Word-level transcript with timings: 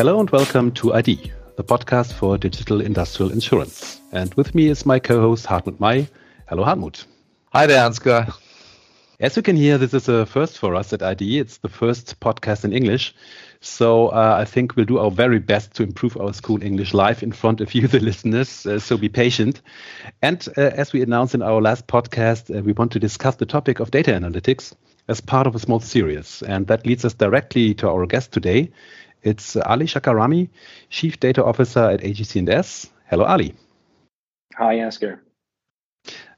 Hello 0.00 0.18
and 0.18 0.30
welcome 0.30 0.72
to 0.72 0.94
ID, 0.94 1.30
the 1.56 1.62
podcast 1.62 2.14
for 2.14 2.38
digital 2.38 2.80
industrial 2.80 3.30
insurance. 3.30 4.00
And 4.12 4.32
with 4.32 4.54
me 4.54 4.68
is 4.68 4.86
my 4.86 4.98
co 4.98 5.20
host 5.20 5.44
Hartmut 5.44 5.78
May. 5.78 6.08
Hello, 6.48 6.64
Hartmut. 6.64 7.04
Hi 7.52 7.66
there, 7.66 7.86
Ansgar. 7.86 8.34
As 9.20 9.36
you 9.36 9.42
can 9.42 9.56
hear, 9.56 9.76
this 9.76 9.92
is 9.92 10.08
a 10.08 10.24
first 10.24 10.56
for 10.56 10.74
us 10.74 10.94
at 10.94 11.02
ID. 11.02 11.40
It's 11.40 11.58
the 11.58 11.68
first 11.68 12.18
podcast 12.18 12.64
in 12.64 12.72
English. 12.72 13.14
So 13.60 14.08
uh, 14.08 14.38
I 14.40 14.46
think 14.46 14.74
we'll 14.74 14.86
do 14.86 14.98
our 14.98 15.10
very 15.10 15.38
best 15.38 15.74
to 15.74 15.82
improve 15.82 16.16
our 16.16 16.32
school 16.32 16.62
English 16.62 16.94
live 16.94 17.22
in 17.22 17.32
front 17.32 17.60
of 17.60 17.74
you, 17.74 17.86
the 17.86 18.00
listeners. 18.00 18.64
Uh, 18.64 18.78
so 18.78 18.96
be 18.96 19.10
patient. 19.10 19.60
And 20.22 20.48
uh, 20.56 20.62
as 20.62 20.94
we 20.94 21.02
announced 21.02 21.34
in 21.34 21.42
our 21.42 21.60
last 21.60 21.88
podcast, 21.88 22.58
uh, 22.58 22.62
we 22.62 22.72
want 22.72 22.92
to 22.92 22.98
discuss 22.98 23.36
the 23.36 23.44
topic 23.44 23.80
of 23.80 23.90
data 23.90 24.12
analytics 24.12 24.72
as 25.08 25.20
part 25.20 25.46
of 25.46 25.54
a 25.54 25.58
small 25.58 25.80
series. 25.80 26.42
And 26.42 26.68
that 26.68 26.86
leads 26.86 27.04
us 27.04 27.12
directly 27.12 27.74
to 27.74 27.90
our 27.90 28.06
guest 28.06 28.32
today. 28.32 28.70
It's 29.22 29.56
Ali 29.56 29.86
Shahkarami, 29.86 30.48
Chief 30.88 31.18
Data 31.20 31.44
Officer 31.44 31.90
at 31.90 32.00
AGCS. 32.00 32.88
Hello, 33.08 33.24
Ali. 33.24 33.54
Hi, 34.56 34.76
Ansgar. 34.76 35.20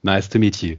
Nice 0.03 0.29
to 0.29 0.39
meet 0.39 0.63
you. 0.63 0.79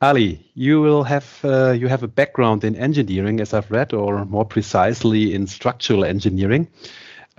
Ali, 0.00 0.50
you 0.54 0.80
will 0.80 1.04
have 1.04 1.40
uh, 1.42 1.70
you 1.70 1.88
have 1.88 2.02
a 2.02 2.08
background 2.08 2.64
in 2.64 2.76
engineering, 2.76 3.40
as 3.40 3.54
I've 3.54 3.70
read, 3.70 3.92
or 3.92 4.24
more 4.26 4.44
precisely 4.44 5.34
in 5.34 5.46
structural 5.46 6.04
engineering. 6.04 6.68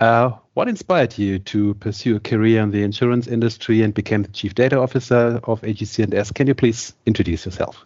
Uh, 0.00 0.32
what 0.54 0.68
inspired 0.68 1.18
you 1.18 1.38
to 1.40 1.74
pursue 1.74 2.16
a 2.16 2.20
career 2.20 2.62
in 2.62 2.70
the 2.70 2.82
insurance 2.82 3.26
industry 3.26 3.82
and 3.82 3.94
became 3.94 4.22
the 4.22 4.28
chief 4.28 4.54
data 4.54 4.78
officer 4.78 5.40
of 5.44 5.60
AGCS? 5.62 6.34
Can 6.34 6.46
you 6.46 6.54
please 6.54 6.94
introduce 7.06 7.46
yourself? 7.46 7.84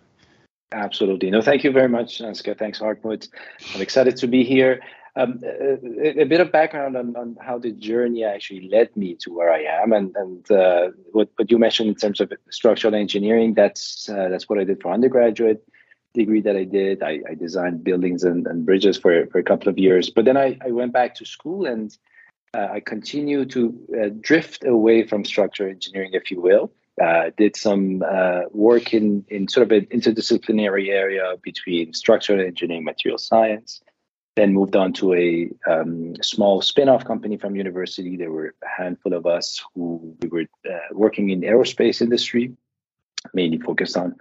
Absolutely. 0.73 1.31
No, 1.31 1.43
thank 1.43 1.65
you 1.65 1.71
very 1.71 1.89
much, 1.89 2.21
Ansgar. 2.21 2.59
Thanks, 2.59 2.81
Hartmut. 2.81 3.29
I'm 3.75 3.83
excited 3.83 4.17
to 4.19 4.27
be 4.27 4.43
here. 4.43 4.81
Um, 5.15 5.41
a, 5.45 6.23
a, 6.23 6.25
bit 6.25 6.41
of 6.41 6.51
background 6.51 6.97
on, 6.97 7.15
on, 7.17 7.37
how 7.39 7.59
the 7.59 7.71
journey 7.71 8.25
actually 8.25 8.71
led 8.71 8.97
me 8.97 9.15
to 9.17 9.31
where 9.31 9.53
I 9.53 9.63
am, 9.83 9.93
and 9.93 10.17
and 10.17 10.51
uh, 10.51 10.89
what 11.11 11.29
what 11.37 11.51
you 11.51 11.59
mentioned 11.59 11.91
in 11.91 11.95
terms 11.97 12.19
of 12.21 12.33
structural 12.49 12.95
engineering. 12.95 13.53
That's 13.53 14.09
uh, 14.09 14.31
that's 14.31 14.49
what 14.49 14.59
I 14.59 14.65
did 14.65 14.81
for 14.81 14.91
undergraduate 14.91 15.63
degree 16.15 16.41
that 16.41 16.57
I 16.57 16.65
did. 16.65 17.03
I, 17.03 17.21
I 17.29 17.35
designed 17.35 17.85
buildings 17.85 18.23
and, 18.23 18.47
and, 18.47 18.65
bridges 18.65 18.97
for 18.97 19.27
for 19.27 19.39
a 19.39 19.43
couple 19.43 19.69
of 19.69 19.79
years, 19.79 20.09
but 20.09 20.25
then 20.25 20.39
I, 20.39 20.57
I 20.65 20.71
went 20.71 20.95
back 20.95 21.15
to 21.17 21.27
school 21.27 21.67
and 21.67 21.95
uh, 22.55 22.69
I 22.73 22.81
continued 22.81 23.51
to 23.51 23.79
uh, 24.03 24.09
drift 24.19 24.65
away 24.65 25.07
from 25.07 25.27
structural 25.27 25.71
engineering, 25.71 26.13
if 26.15 26.31
you 26.31 26.41
will. 26.41 26.73
Uh, 27.03 27.31
did 27.37 27.55
some 27.57 28.03
uh, 28.03 28.43
work 28.51 28.95
in 28.95 29.27
in 29.29 29.47
sort 29.47 29.67
of 29.67 29.73
an 29.73 29.85
interdisciplinary 29.87 30.89
area 30.89 31.35
between 31.43 31.93
structural 31.93 32.41
engineering, 32.41 32.85
material 32.85 33.19
science 33.19 33.83
then 34.35 34.55
moved 34.55 34.77
on 34.77 34.93
to 34.95 35.15
a 35.15 35.51
um, 35.71 36.15
small 36.23 36.63
spin-off 36.63 37.05
company 37.05 37.37
from 37.37 37.55
university. 37.55 38.17
There 38.17 38.31
were 38.31 38.55
a 38.63 38.83
handful 38.83 39.13
of 39.13 39.27
us 39.27 39.63
who 39.75 40.17
we 40.23 40.29
were 40.29 40.47
uh, 40.69 40.79
working 40.93 41.31
in 41.31 41.43
aerospace 41.43 42.01
industry 42.01 42.57
mainly 43.35 43.59
focused 43.59 43.97
on 43.97 44.17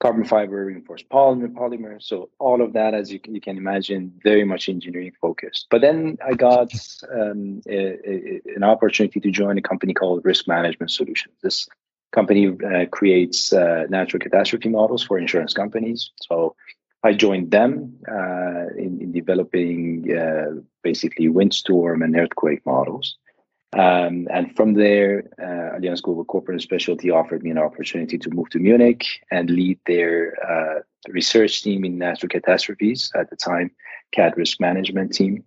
carbon 0.00 0.24
fiber 0.24 0.64
reinforced 0.64 1.08
polymer 1.10 1.52
polymer. 1.52 2.02
So 2.02 2.30
all 2.38 2.62
of 2.62 2.72
that 2.72 2.94
as 2.94 3.12
you 3.12 3.20
can, 3.20 3.34
you 3.34 3.40
can 3.40 3.58
imagine 3.58 4.12
very 4.22 4.44
much 4.44 4.68
engineering 4.68 5.12
focused. 5.20 5.66
But 5.70 5.82
then 5.82 6.16
i 6.24 6.32
got 6.32 6.72
um, 7.12 7.60
a, 7.68 7.76
a, 7.76 8.40
an 8.56 8.64
opportunity 8.64 9.20
to 9.20 9.30
join 9.30 9.58
a 9.58 9.62
company 9.62 9.92
called 9.92 10.24
risk 10.24 10.48
management 10.48 10.90
solutions. 10.90 11.34
This 11.42 11.68
company 12.12 12.48
uh, 12.48 12.86
creates 12.86 13.52
uh, 13.52 13.84
natural 13.88 14.20
catastrophe 14.20 14.68
models 14.68 15.02
for 15.02 15.18
insurance 15.18 15.52
companies. 15.52 16.10
So 16.22 16.56
I 17.02 17.14
joined 17.14 17.50
them 17.50 17.96
uh, 18.06 18.66
in, 18.76 19.00
in, 19.00 19.12
developing 19.12 20.14
uh, 20.14 20.60
basically 20.82 21.28
windstorm 21.28 22.02
and 22.02 22.14
earthquake 22.16 22.64
models. 22.66 23.16
Um, 23.72 24.28
and 24.30 24.54
from 24.56 24.74
there, 24.74 25.30
uh, 25.38 25.78
Allianz 25.78 26.02
Global 26.02 26.24
Corporate 26.24 26.56
and 26.56 26.62
Specialty 26.62 27.10
offered 27.10 27.42
me 27.42 27.50
an 27.50 27.58
opportunity 27.58 28.18
to 28.18 28.30
move 28.30 28.50
to 28.50 28.58
Munich 28.58 29.04
and 29.30 29.48
lead 29.48 29.78
their 29.86 30.34
uh, 30.44 30.80
research 31.08 31.62
team 31.62 31.84
in 31.84 31.96
natural 31.96 32.28
catastrophes 32.28 33.10
at 33.14 33.30
the 33.30 33.36
time, 33.36 33.70
CAT 34.12 34.36
risk 34.36 34.60
management 34.60 35.14
team. 35.14 35.44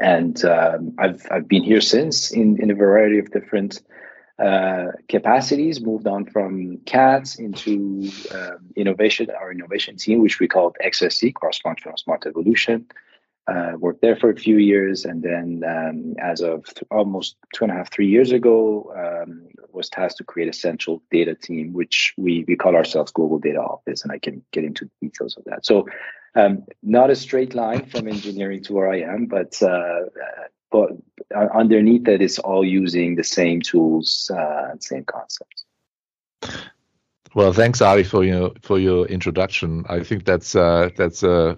And 0.00 0.44
um, 0.44 0.94
I've 0.98 1.26
I've 1.32 1.48
been 1.48 1.64
here 1.64 1.80
since 1.80 2.30
in 2.30 2.62
in 2.62 2.70
a 2.70 2.74
variety 2.74 3.18
of 3.18 3.32
different 3.32 3.80
uh, 4.40 4.92
capacities, 5.08 5.82
moved 5.82 6.06
on 6.06 6.24
from 6.24 6.78
CATS 6.86 7.38
into 7.38 8.10
um, 8.34 8.70
innovation, 8.74 9.28
our 9.38 9.52
innovation 9.52 9.96
team, 9.96 10.22
which 10.22 10.40
we 10.40 10.48
called 10.48 10.76
XSE, 10.82 11.34
Cross 11.34 11.58
Functional 11.58 11.98
Smart 11.98 12.24
Evolution. 12.26 12.86
Uh, 13.46 13.72
worked 13.78 14.00
there 14.00 14.16
for 14.16 14.30
a 14.30 14.36
few 14.36 14.58
years, 14.58 15.04
and 15.04 15.22
then 15.22 15.62
um, 15.66 16.14
as 16.22 16.40
of 16.40 16.64
th- 16.66 16.84
almost 16.90 17.36
two 17.54 17.64
and 17.64 17.72
a 17.72 17.74
half, 17.74 17.90
three 17.90 18.06
years 18.06 18.30
ago, 18.32 18.92
um, 18.96 19.48
was 19.72 19.88
tasked 19.88 20.18
to 20.18 20.24
create 20.24 20.48
a 20.48 20.52
central 20.52 21.02
data 21.10 21.34
team, 21.34 21.72
which 21.72 22.14
we 22.16 22.44
we 22.46 22.54
call 22.54 22.76
ourselves 22.76 23.10
Global 23.10 23.38
Data 23.38 23.60
Office, 23.60 24.04
and 24.04 24.12
I 24.12 24.18
can 24.18 24.44
get 24.52 24.64
into 24.64 24.84
the 24.84 25.08
details 25.08 25.36
of 25.36 25.44
that. 25.44 25.66
So, 25.66 25.86
um, 26.34 26.64
not 26.82 27.10
a 27.10 27.16
straight 27.16 27.54
line 27.54 27.86
from 27.86 28.06
engineering 28.06 28.62
to 28.64 28.72
where 28.72 28.90
I 28.90 29.00
am, 29.00 29.26
but 29.26 29.60
uh, 29.62 30.02
but 30.70 30.90
underneath 31.32 32.04
that, 32.04 32.22
it's 32.22 32.38
all 32.38 32.64
using 32.64 33.16
the 33.16 33.24
same 33.24 33.60
tools, 33.60 34.30
uh, 34.30 34.76
same 34.78 35.04
concepts. 35.04 35.64
Well, 37.34 37.52
thanks, 37.52 37.80
Ali, 37.80 38.04
for 38.04 38.24
your 38.24 38.52
for 38.62 38.78
your 38.78 39.06
introduction. 39.06 39.84
I 39.88 40.02
think 40.02 40.24
that's 40.24 40.56
uh, 40.56 40.90
that's 40.96 41.22
a 41.22 41.56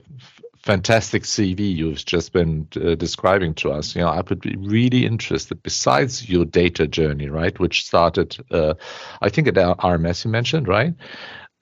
fantastic 0.62 1.24
CV 1.24 1.74
you've 1.74 2.04
just 2.04 2.32
been 2.32 2.68
uh, 2.76 2.94
describing 2.94 3.54
to 3.54 3.72
us. 3.72 3.96
You 3.96 4.02
know, 4.02 4.08
I 4.08 4.20
would 4.28 4.40
be 4.40 4.56
really 4.56 5.06
interested. 5.06 5.62
Besides 5.62 6.28
your 6.28 6.44
data 6.44 6.86
journey, 6.86 7.28
right, 7.28 7.58
which 7.58 7.86
started, 7.86 8.36
uh, 8.50 8.74
I 9.20 9.28
think 9.28 9.48
at 9.48 9.54
RMS 9.54 10.24
you 10.24 10.30
mentioned, 10.30 10.68
right? 10.68 10.94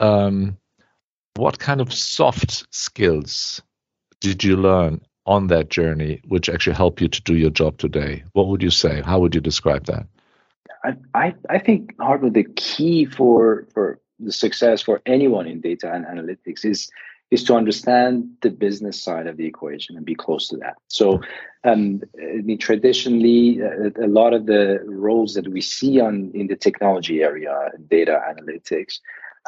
Um, 0.01 0.59
what 1.37 1.59
kind 1.59 1.81
of 1.81 1.93
soft 1.93 2.67
skills 2.75 3.63
did 4.21 4.45
you 4.45 4.57
learn 4.57 5.01
on 5.31 5.47
that 5.47 5.71
journey 5.71 6.21
which 6.27 6.49
actually 6.49 6.75
help 6.75 7.01
you 7.01 7.09
to 7.09 7.23
do 7.23 7.37
your 7.37 7.51
job 7.51 7.79
today? 7.79 8.25
What 8.33 8.49
would 8.49 8.63
you 8.63 8.71
say? 8.71 9.01
How 9.01 9.21
would 9.21 9.35
you 9.35 9.41
describe 9.41 9.87
that? 9.87 10.07
I, 10.85 10.95
I, 11.15 11.35
I 11.49 11.59
think 11.59 11.95
hardly 12.01 12.31
the 12.31 12.45
key 12.57 13.05
for 13.05 13.67
for 13.73 14.01
the 14.19 14.33
success 14.33 14.83
for 14.83 15.01
anyone 15.07 15.47
in 15.47 15.61
data 15.61 15.93
and 15.93 16.05
analytics 16.05 16.65
is 16.65 16.91
is 17.31 17.45
to 17.45 17.55
understand 17.55 18.29
the 18.41 18.51
business 18.51 19.01
side 19.01 19.29
of 19.29 19.37
the 19.37 19.47
equation 19.47 19.97
and 19.97 20.05
be 20.05 20.17
close 20.17 20.49
to 20.49 20.57
that. 20.57 20.75
So, 20.89 21.21
um, 21.63 22.03
I 22.19 22.43
mean, 22.43 22.59
traditionally, 22.59 23.63
uh, 23.63 23.91
a 24.05 24.09
lot 24.09 24.35
of 24.35 24.47
the 24.47 24.81
roles 24.85 25.35
that 25.35 25.47
we 25.47 25.61
see 25.61 26.01
on 26.01 26.33
in 26.35 26.49
the 26.49 26.57
technology 26.57 27.23
area, 27.23 27.71
data 27.89 28.21
analytics, 28.31 28.99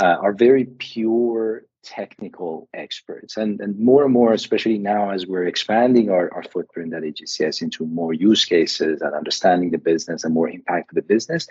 uh, 0.00 0.16
are 0.22 0.32
very 0.32 0.66
pure 0.78 1.64
technical 1.82 2.68
experts. 2.74 3.36
And, 3.36 3.60
and 3.60 3.78
more 3.78 4.04
and 4.04 4.12
more, 4.12 4.32
especially 4.32 4.78
now 4.78 5.10
as 5.10 5.26
we're 5.26 5.46
expanding 5.46 6.10
our, 6.10 6.32
our 6.34 6.42
footprint 6.42 6.94
at 6.94 7.02
AGCS 7.02 7.62
into 7.62 7.86
more 7.86 8.12
use 8.12 8.44
cases 8.44 9.00
and 9.00 9.14
understanding 9.14 9.70
the 9.70 9.78
business 9.78 10.24
and 10.24 10.34
more 10.34 10.48
impact 10.48 10.90
of 10.90 10.96
the 10.96 11.02
business, 11.02 11.46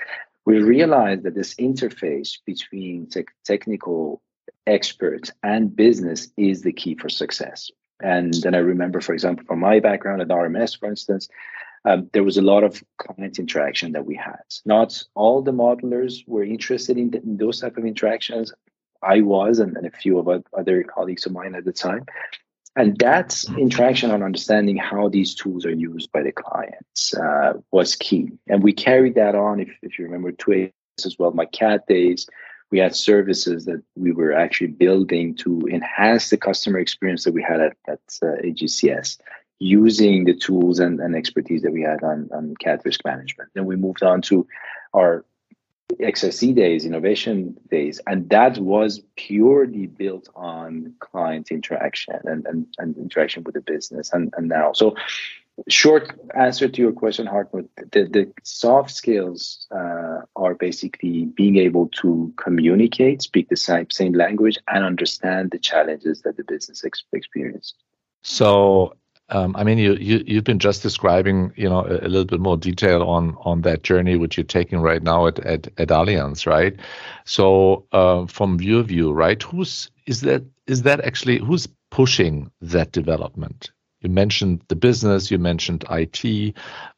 we 0.46 0.62
realize 0.62 1.22
that 1.24 1.36
this 1.36 1.56
interface 1.56 2.38
between 2.46 3.08
te- 3.08 3.26
technical 3.46 4.22
experts 4.68 5.32
and 5.44 5.76
business 5.76 6.30
is 6.38 6.62
the 6.62 6.74
key 6.74 6.96
for 6.96 7.10
success. 7.10 7.70
And 8.02 8.34
then 8.34 8.56
I 8.56 8.60
remember, 8.60 9.02
for 9.02 9.14
example, 9.14 9.46
from 9.46 9.60
my 9.60 9.80
background 9.80 10.22
at 10.22 10.30
RMS, 10.30 10.80
for 10.80 10.90
instance, 10.90 11.30
um, 11.86 12.10
there 12.14 12.24
was 12.24 12.38
a 12.38 12.42
lot 12.42 12.64
of 12.64 12.84
client 12.98 13.40
interaction 13.40 13.92
that 13.94 14.06
we 14.06 14.16
had. 14.16 14.44
Not 14.66 15.02
all 15.16 15.42
the 15.42 15.52
modelers 15.52 16.28
were 16.28 16.44
interested 16.44 16.98
in, 16.98 17.14
in 17.14 17.38
those 17.38 17.60
type 17.60 17.78
of 17.78 17.86
interactions. 17.86 18.54
I 19.04 19.22
was, 19.22 19.60
and, 19.60 19.76
and 19.78 19.86
a 19.86 19.92
few 19.92 20.20
of 20.20 20.44
other 20.58 20.84
colleagues 20.84 21.26
of 21.26 21.32
mine 21.32 21.56
at 21.56 21.66
the 21.66 21.74
time. 21.74 22.06
And 22.76 22.98
that 23.00 23.44
interaction 23.58 24.12
on 24.12 24.24
understanding 24.24 24.78
how 24.78 25.10
these 25.10 25.36
tools 25.36 25.66
are 25.66 25.74
used 25.74 26.12
by 26.12 26.24
the 26.24 26.32
clients 26.32 27.14
uh, 27.14 27.54
was 27.72 27.96
key. 27.96 28.30
And 28.48 28.64
we 28.64 28.72
carried 28.72 29.16
that 29.16 29.36
on, 29.36 29.60
if, 29.60 29.70
if 29.82 30.00
you 30.00 30.06
remember, 30.06 30.32
to 30.32 30.72
as 31.06 31.18
well, 31.20 31.32
my 31.32 31.46
CAT 31.46 31.86
days. 31.88 32.28
We 32.72 32.80
had 32.80 32.96
services 32.96 33.66
that 33.66 33.84
we 33.98 34.14
were 34.14 34.32
actually 34.32 34.68
building 34.68 35.36
to 35.38 35.68
enhance 35.70 36.30
the 36.30 36.38
customer 36.38 36.80
experience 36.80 37.26
that 37.26 37.34
we 37.34 37.44
had 37.44 37.60
at, 37.60 37.78
at 37.88 38.00
uh, 38.24 38.42
AGCS 38.42 39.18
using 39.60 40.24
the 40.24 40.34
tools 40.34 40.80
and, 40.80 41.00
and 41.02 41.16
expertise 41.16 41.62
that 41.64 41.74
we 41.74 41.82
had 41.82 42.02
on, 42.04 42.30
on 42.34 42.56
CAT 42.56 42.82
risk 42.86 43.02
management. 43.04 43.50
Then 43.54 43.66
we 43.66 43.76
moved 43.76 44.04
on 44.04 44.22
to 44.24 44.48
our 44.94 45.26
XSE 46.00 46.56
days, 46.56 46.86
innovation 46.86 47.58
days, 47.70 48.00
and 48.08 48.30
that 48.30 48.58
was 48.58 49.02
purely 49.16 49.88
built 49.88 50.30
on 50.36 50.94
client 51.00 51.52
interaction 51.52 52.20
and, 52.24 52.46
and, 52.46 52.68
and 52.78 52.98
interaction 52.98 53.44
with 53.44 53.56
the 53.56 53.62
business 53.62 54.12
and, 54.14 54.34
and 54.38 54.48
now. 54.48 54.74
So 54.74 54.96
short 55.70 56.12
answer 56.36 56.68
to 56.68 56.82
your 56.82 56.92
question, 56.92 57.28
Hartmut, 57.28 57.68
the, 57.92 58.04
the 58.04 58.32
soft 58.44 58.92
skills 58.92 59.68
uh, 59.72 60.22
are 60.36 60.56
basically 60.56 61.26
being 61.26 61.58
able 61.58 61.90
to 61.90 62.34
communicate, 62.38 63.22
speak 63.22 63.50
the 63.50 63.58
same, 63.58 63.90
same 63.90 64.14
language, 64.14 64.58
and 64.68 64.84
understand 64.84 65.52
the 65.52 65.60
challenges 65.60 66.22
that 66.22 66.38
the 66.38 66.44
business 66.44 66.84
ex-. 66.84 67.04
So 68.24 68.96
um, 69.32 69.56
I 69.56 69.64
mean, 69.64 69.78
you, 69.78 69.96
you 69.96 70.24
you've 70.28 70.44
been 70.44 70.60
just 70.60 70.84
describing, 70.84 71.54
you 71.56 71.70
know, 71.70 71.86
a, 71.86 72.06
a, 72.06 72.10
little 72.10 72.26
bit 72.26 72.42
more 72.42 72.58
detail 72.58 73.04
on 73.04 73.38
on 73.40 73.62
that 73.62 73.84
journey 73.84 74.18
which 74.18 74.38
you're 74.38 74.44
taking 74.44 74.80
right 74.80 75.02
now 75.02 75.28
at 75.28 75.40
at, 75.40 75.68
at 75.78 75.88
Allianz, 75.88 76.46
right? 76.46 76.78
So, 77.24 77.86
uh, 77.94 78.26
from 78.28 78.60
your 78.60 78.84
view, 78.84 79.14
right, 79.14 79.42
who's 79.42 79.90
is 80.06 80.22
that 80.22 80.44
is 80.68 80.84
that 80.84 81.02
actually 81.02 81.40
who's 81.40 81.68
pushing 81.90 82.52
that 82.62 82.92
development? 82.92 83.72
You 84.02 84.10
mentioned 84.10 84.64
the 84.68 84.76
business, 84.76 85.32
you 85.32 85.40
mentioned 85.40 85.86
IT. 85.90 86.56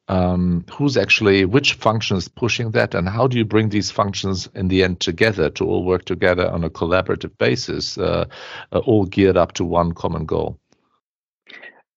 Um, 0.09 0.65
who's 0.69 0.97
actually 0.97 1.45
which 1.45 1.73
functions 1.75 2.27
pushing 2.27 2.71
that, 2.71 2.93
and 2.93 3.07
how 3.07 3.25
do 3.25 3.37
you 3.37 3.45
bring 3.45 3.69
these 3.69 3.89
functions 3.89 4.49
in 4.53 4.67
the 4.67 4.83
end 4.83 4.99
together 4.99 5.49
to 5.51 5.65
all 5.65 5.85
work 5.85 6.03
together 6.03 6.45
on 6.49 6.65
a 6.65 6.69
collaborative 6.69 7.37
basis, 7.37 7.97
uh, 7.97 8.25
uh, 8.73 8.79
all 8.79 9.05
geared 9.05 9.37
up 9.37 9.53
to 9.53 9.63
one 9.63 9.93
common 9.93 10.25
goal? 10.25 10.59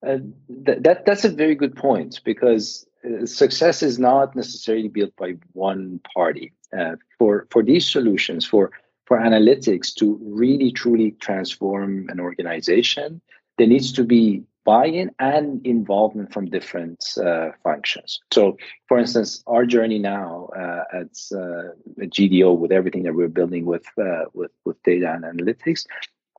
Uh, 0.07 0.19
th- 0.65 0.79
that 0.83 1.05
that's 1.05 1.25
a 1.25 1.29
very 1.29 1.55
good 1.55 1.75
point 1.75 2.21
because 2.25 2.87
uh, 3.05 3.27
success 3.27 3.83
is 3.83 3.99
not 3.99 4.37
necessarily 4.37 4.89
built 4.89 5.15
by 5.17 5.35
one 5.53 6.01
party. 6.15 6.53
Uh, 6.77 6.97
for 7.19 7.47
for 7.51 7.63
these 7.63 7.91
solutions, 7.91 8.45
for 8.45 8.71
for 9.07 9.19
analytics 9.19 9.95
to 9.95 10.19
really 10.23 10.71
truly 10.71 11.13
transform 11.21 12.09
an 12.09 12.21
organization, 12.21 13.21
there 13.59 13.67
needs 13.67 13.93
to 13.93 14.05
be 14.05 14.43
buy-in 14.65 15.11
and 15.21 15.65
involvement 15.65 16.33
from 16.33 16.47
different 16.47 17.05
uh, 17.25 17.51
functions. 17.63 18.19
So, 18.33 18.57
for 18.89 18.99
instance, 18.99 19.43
our 19.47 19.65
journey 19.65 20.01
now 20.01 20.49
at, 20.57 21.03
at, 21.03 22.11
GDO 22.11 22.59
with 22.59 22.73
everything 22.73 23.05
that 23.05 23.15
we're 23.15 23.29
building 23.29 23.65
with 23.65 23.87
with 24.35 24.53
with 24.65 24.83
data 24.83 25.13
and 25.13 25.25
analytics, 25.25 25.87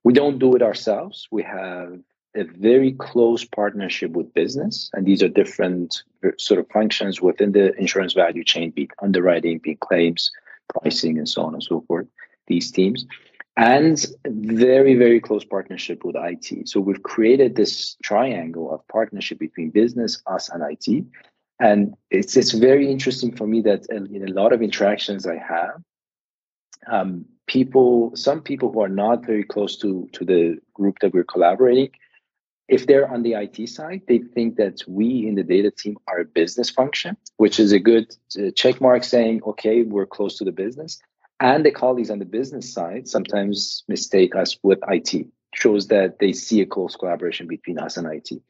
we 0.03 0.13
don't 0.13 0.39
do 0.39 0.55
it 0.55 0.61
ourselves. 0.61 1.27
We 1.31 1.43
have 1.43 1.99
a 2.37 2.43
very 2.43 2.93
close 2.93 3.43
partnership 3.43 4.11
with 4.11 4.33
business, 4.33 4.89
and 4.93 5.05
these 5.05 5.23
are 5.23 5.27
different 5.27 6.03
sort 6.37 6.59
of 6.59 6.67
functions 6.69 7.21
within 7.21 7.51
the 7.51 7.73
insurance 7.77 8.13
value 8.13 8.43
chain, 8.43 8.71
be 8.71 8.89
underwriting, 9.01 9.59
be 9.59 9.75
claims, 9.75 10.31
pricing, 10.69 11.17
and 11.17 11.27
so 11.27 11.43
on 11.43 11.53
and 11.53 11.63
so 11.63 11.81
forth. 11.87 12.07
These 12.47 12.71
teams, 12.71 13.05
and 13.57 14.05
very 14.25 14.95
very 14.95 15.19
close 15.19 15.43
partnership 15.43 16.05
with 16.05 16.15
IT. 16.15 16.69
So 16.69 16.79
we've 16.79 17.03
created 17.03 17.55
this 17.55 17.97
triangle 18.03 18.73
of 18.73 18.87
partnership 18.87 19.39
between 19.39 19.71
business, 19.71 20.21
us, 20.27 20.49
and 20.49 20.63
IT. 20.63 21.05
And 21.59 21.95
it's 22.11 22.37
it's 22.37 22.51
very 22.51 22.89
interesting 22.89 23.35
for 23.35 23.47
me 23.47 23.61
that 23.61 23.87
in 23.89 24.23
a 24.27 24.31
lot 24.31 24.53
of 24.53 24.61
interactions 24.61 25.25
I 25.25 25.37
have, 25.37 25.81
um, 26.89 27.25
people, 27.47 28.11
some 28.15 28.41
people 28.41 28.71
who 28.71 28.81
are 28.81 28.89
not 28.89 29.25
very 29.25 29.43
close 29.43 29.75
to 29.77 30.07
to 30.13 30.23
the 30.23 30.59
group 30.75 30.99
that 30.99 31.13
we're 31.13 31.23
collaborating, 31.23 31.89
if 32.67 32.85
they're 32.85 33.09
on 33.11 33.23
the 33.23 33.33
IT 33.33 33.69
side, 33.69 34.01
they 34.07 34.19
think 34.19 34.57
that 34.57 34.83
we 34.87 35.25
in 35.27 35.35
the 35.35 35.43
data 35.43 35.71
team 35.71 35.97
are 36.07 36.19
a 36.19 36.25
business 36.25 36.69
function, 36.69 37.15
which 37.37 37.59
is 37.59 37.71
a 37.71 37.79
good 37.79 38.15
uh, 38.37 38.51
check 38.55 38.81
mark 38.81 39.03
saying, 39.03 39.41
okay, 39.47 39.83
we're 39.83 40.05
close 40.05 40.37
to 40.37 40.43
the 40.43 40.51
business. 40.51 40.99
And 41.39 41.65
the 41.65 41.71
colleagues 41.71 42.09
on 42.09 42.19
the 42.19 42.25
business 42.25 42.71
side 42.71 43.07
sometimes 43.07 43.83
mistake 43.87 44.35
us 44.35 44.57
with 44.63 44.79
IT, 44.89 45.27
shows 45.53 45.87
that 45.87 46.19
they 46.19 46.33
see 46.33 46.61
a 46.61 46.65
close 46.65 46.95
collaboration 46.95 47.47
between 47.47 47.79
us 47.79 47.95
and 47.95 48.07
IT. 48.11 48.41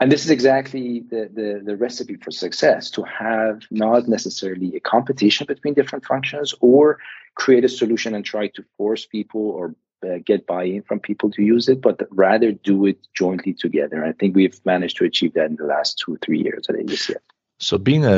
And 0.00 0.10
this 0.10 0.24
is 0.24 0.30
exactly 0.30 1.04
the, 1.08 1.30
the, 1.32 1.62
the 1.64 1.76
recipe 1.76 2.16
for 2.16 2.32
success 2.32 2.90
to 2.90 3.04
have 3.04 3.62
not 3.70 4.08
necessarily 4.08 4.74
a 4.74 4.80
competition 4.80 5.46
between 5.46 5.74
different 5.74 6.04
functions 6.04 6.52
or 6.60 6.98
create 7.36 7.64
a 7.64 7.68
solution 7.68 8.14
and 8.14 8.24
try 8.24 8.48
to 8.48 8.64
force 8.76 9.06
people 9.06 9.42
or 9.42 9.76
uh, 10.04 10.18
get 10.24 10.46
buy-in 10.46 10.82
from 10.82 11.00
people 11.00 11.30
to 11.32 11.42
use 11.42 11.68
it, 11.68 11.80
but 11.80 12.06
rather 12.10 12.52
do 12.52 12.86
it 12.86 12.98
jointly 13.14 13.54
together. 13.54 14.04
I 14.04 14.12
think 14.12 14.34
we've 14.34 14.60
managed 14.64 14.96
to 14.98 15.04
achieve 15.04 15.34
that 15.34 15.46
in 15.46 15.56
the 15.56 15.64
last 15.64 15.98
two, 15.98 16.18
three 16.22 16.42
years 16.42 16.66
at 16.68 16.76
AGCS. 16.76 17.16
So 17.62 17.78
being 17.78 18.04
a, 18.04 18.16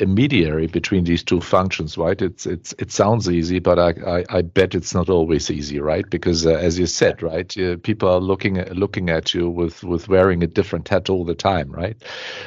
a, 0.00 0.06
mediary 0.06 0.68
between 0.68 1.04
these 1.04 1.22
two 1.22 1.42
functions, 1.42 1.98
right? 1.98 2.20
It's 2.20 2.46
it's 2.46 2.72
it 2.78 2.90
sounds 2.90 3.28
easy, 3.28 3.58
but 3.58 3.78
I 3.78 3.90
I, 3.90 4.24
I 4.38 4.42
bet 4.42 4.74
it's 4.74 4.94
not 4.94 5.10
always 5.10 5.50
easy, 5.50 5.80
right? 5.80 6.08
Because 6.08 6.46
uh, 6.46 6.52
as 6.52 6.78
you 6.78 6.86
said, 6.86 7.22
right, 7.22 7.54
uh, 7.58 7.76
people 7.82 8.08
are 8.08 8.20
looking 8.20 8.56
at 8.56 8.74
looking 8.74 9.10
at 9.10 9.34
you 9.34 9.50
with 9.50 9.84
with 9.84 10.08
wearing 10.08 10.42
a 10.42 10.46
different 10.46 10.88
hat 10.88 11.10
all 11.10 11.26
the 11.26 11.34
time, 11.34 11.70
right? 11.70 12.02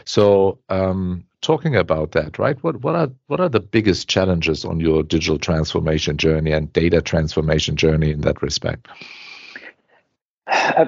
So 0.06 0.58
um, 0.70 1.26
talking 1.42 1.76
about 1.76 2.12
that, 2.12 2.38
right? 2.40 2.62
What 2.64 2.82
what 2.82 2.96
are 2.96 3.10
what 3.28 3.40
are 3.40 3.50
the 3.50 3.60
biggest 3.60 4.08
challenges 4.08 4.66
on 4.66 4.80
your 4.80 5.04
digital 5.04 5.40
transformation 5.40 6.18
journey 6.18 6.52
and 6.52 6.72
data 6.74 7.02
transformation 7.02 7.76
journey 7.76 8.12
in 8.12 8.22
that 8.22 8.42
respect? 8.42 8.88
Uh, 10.48 10.86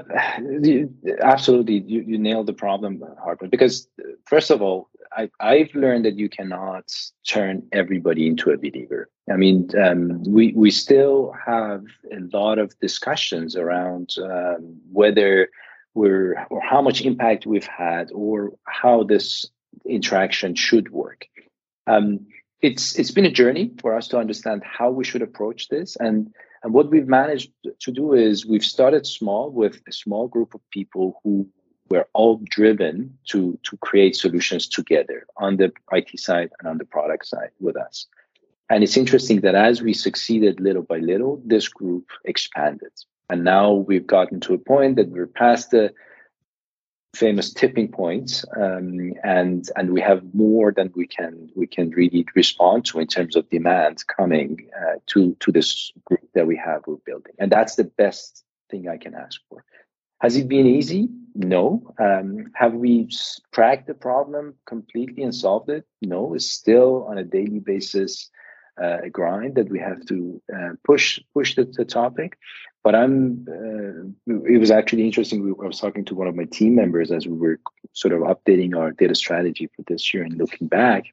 absolutely, 1.21 1.79
you, 1.85 2.01
you 2.01 2.17
nailed 2.17 2.47
the 2.47 2.53
problem, 2.53 3.03
Hartmut. 3.23 3.51
Because 3.51 3.87
first 4.25 4.49
of 4.49 4.61
all, 4.61 4.89
I, 5.11 5.29
I've 5.39 5.73
learned 5.75 6.05
that 6.05 6.17
you 6.17 6.29
cannot 6.29 6.91
turn 7.27 7.63
everybody 7.71 8.27
into 8.27 8.51
a 8.51 8.57
believer. 8.57 9.09
I 9.31 9.35
mean, 9.35 9.69
um, 9.81 10.23
we 10.23 10.53
we 10.53 10.71
still 10.71 11.33
have 11.45 11.83
a 12.11 12.19
lot 12.33 12.59
of 12.59 12.77
discussions 12.79 13.55
around 13.55 14.15
um, 14.21 14.79
whether 14.91 15.49
we're 15.93 16.45
or 16.49 16.61
how 16.61 16.81
much 16.81 17.01
impact 17.01 17.45
we've 17.45 17.67
had 17.67 18.09
or 18.13 18.53
how 18.65 19.03
this 19.03 19.45
interaction 19.85 20.55
should 20.55 20.91
work. 20.91 21.27
Um, 21.87 22.27
it's 22.61 22.97
it's 22.97 23.11
been 23.11 23.25
a 23.25 23.31
journey 23.31 23.71
for 23.81 23.95
us 23.95 24.07
to 24.09 24.17
understand 24.17 24.63
how 24.63 24.91
we 24.91 25.03
should 25.03 25.21
approach 25.21 25.67
this 25.69 25.95
and 25.95 26.31
and 26.63 26.73
what 26.73 26.91
we've 26.91 27.07
managed 27.07 27.51
to 27.79 27.91
do 27.91 28.13
is 28.13 28.45
we've 28.45 28.63
started 28.63 29.07
small 29.07 29.49
with 29.49 29.81
a 29.87 29.91
small 29.91 30.27
group 30.27 30.53
of 30.53 30.61
people 30.69 31.19
who 31.23 31.47
we're 31.89 32.07
all 32.13 32.39
driven 32.49 33.17
to 33.29 33.59
to 33.63 33.77
create 33.77 34.15
solutions 34.15 34.67
together 34.67 35.25
on 35.37 35.57
the 35.57 35.71
IT 35.91 36.19
side 36.19 36.51
and 36.59 36.67
on 36.67 36.77
the 36.77 36.85
product 36.85 37.25
side 37.25 37.49
with 37.59 37.75
us. 37.75 38.07
And 38.69 38.83
it's 38.83 38.95
interesting 38.95 39.41
that 39.41 39.55
as 39.55 39.81
we 39.81 39.93
succeeded 39.93 40.61
little 40.61 40.83
by 40.83 40.99
little, 40.99 41.41
this 41.45 41.67
group 41.67 42.09
expanded. 42.23 42.93
And 43.29 43.43
now 43.43 43.73
we've 43.73 44.07
gotten 44.07 44.39
to 44.41 44.53
a 44.53 44.57
point 44.57 44.95
that 44.95 45.09
we're 45.09 45.27
past 45.27 45.71
the 45.71 45.93
famous 47.13 47.53
tipping 47.53 47.89
points, 47.89 48.45
um, 48.55 49.13
and 49.23 49.69
and 49.75 49.91
we 49.91 50.01
have 50.01 50.23
more 50.33 50.71
than 50.71 50.91
we 50.95 51.07
can 51.07 51.49
we 51.55 51.67
can 51.67 51.89
really 51.91 52.25
respond 52.35 52.85
to 52.85 52.99
in 52.99 53.07
terms 53.07 53.35
of 53.35 53.49
demand 53.49 54.05
coming 54.07 54.69
uh, 54.79 54.95
to 55.07 55.35
to 55.39 55.51
this 55.51 55.91
group 56.05 56.27
that 56.33 56.47
we 56.47 56.57
have 56.57 56.83
we're 56.87 56.95
building, 57.05 57.33
and 57.39 57.51
that's 57.51 57.75
the 57.75 57.83
best 57.83 58.43
thing 58.69 58.87
I 58.87 58.97
can 58.97 59.15
ask 59.15 59.41
for. 59.49 59.63
Has 60.19 60.35
it 60.35 60.47
been 60.47 60.67
easy? 60.67 61.09
No. 61.33 61.93
Um, 61.97 62.51
have 62.53 62.73
we 62.73 63.09
cracked 63.51 63.87
the 63.87 63.95
problem 63.95 64.53
completely 64.65 65.23
and 65.23 65.33
solved 65.33 65.69
it? 65.69 65.85
No. 66.01 66.35
It's 66.35 66.45
still 66.45 67.05
on 67.05 67.17
a 67.17 67.23
daily 67.23 67.59
basis 67.59 68.29
uh, 68.81 68.99
a 69.03 69.09
grind 69.09 69.55
that 69.55 69.69
we 69.69 69.79
have 69.79 70.05
to 70.05 70.41
uh, 70.53 70.69
push 70.83 71.19
push 71.33 71.55
the, 71.55 71.65
the, 71.65 71.85
topic. 71.85 72.37
But 72.83 72.95
I'm. 72.95 73.45
Uh, 73.47 74.33
it 74.47 74.59
was 74.59 74.71
actually 74.71 75.05
interesting. 75.05 75.55
I 75.61 75.67
was 75.67 75.79
talking 75.79 76.05
to 76.05 76.15
one 76.15 76.27
of 76.27 76.35
my 76.35 76.45
team 76.45 76.75
members 76.75 77.11
as 77.11 77.27
we 77.27 77.37
were 77.37 77.59
sort 77.93 78.13
of 78.13 78.21
updating 78.21 78.75
our 78.75 78.91
data 78.91 79.15
strategy 79.15 79.69
for 79.75 79.83
this 79.87 80.13
year 80.13 80.23
and 80.23 80.37
looking 80.37 80.67
back. 80.67 81.05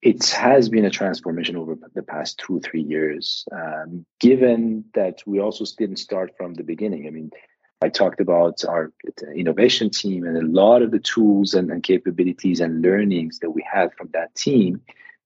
It 0.00 0.24
has 0.30 0.68
been 0.68 0.84
a 0.84 0.90
transformation 0.90 1.56
over 1.56 1.76
the 1.94 2.02
past 2.02 2.38
two 2.38 2.60
three 2.60 2.82
years. 2.82 3.44
Um, 3.52 4.06
given 4.20 4.84
that 4.94 5.22
we 5.26 5.38
also 5.38 5.64
didn't 5.76 5.98
start 5.98 6.32
from 6.36 6.54
the 6.54 6.64
beginning. 6.64 7.06
I 7.06 7.10
mean 7.10 7.30
I 7.82 7.88
talked 7.88 8.20
about 8.20 8.64
our 8.64 8.92
innovation 9.34 9.90
team 9.90 10.24
and 10.24 10.36
a 10.36 10.46
lot 10.46 10.82
of 10.82 10.92
the 10.92 11.00
tools 11.00 11.52
and, 11.52 11.68
and 11.70 11.82
capabilities 11.82 12.60
and 12.60 12.80
learnings 12.80 13.40
that 13.40 13.50
we 13.50 13.66
had 13.70 13.92
from 13.94 14.08
that 14.12 14.34
team 14.36 14.80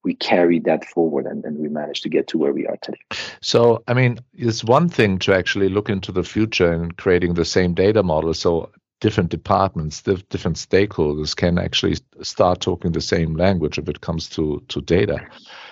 we 0.07 0.15
carried 0.15 0.63
that 0.63 0.85
forward 0.85 1.25
and, 1.25 1.43
and 1.43 1.59
we 1.59 1.67
managed 1.67 2.01
to 2.03 2.09
get 2.09 2.27
to 2.29 2.37
where 2.37 2.53
we 2.53 2.65
are 2.65 2.77
today. 2.77 3.01
So, 3.41 3.83
I 3.87 3.93
mean, 3.93 4.19
it's 4.33 4.63
one 4.63 4.87
thing 4.87 5.19
to 5.19 5.35
actually 5.35 5.67
look 5.67 5.89
into 5.89 6.13
the 6.13 6.23
future 6.23 6.71
and 6.71 6.95
creating 6.95 7.33
the 7.33 7.45
same 7.45 7.73
data 7.73 8.01
model. 8.01 8.33
So, 8.33 8.71
different 8.99 9.29
departments, 9.29 10.01
different 10.01 10.57
stakeholders 10.57 11.35
can 11.35 11.59
actually 11.59 11.97
start 12.23 12.61
talking 12.61 12.93
the 12.93 13.01
same 13.01 13.35
language 13.35 13.77
if 13.77 13.87
it 13.89 14.01
comes 14.01 14.27
to, 14.29 14.63
to 14.69 14.81
data. 14.81 15.19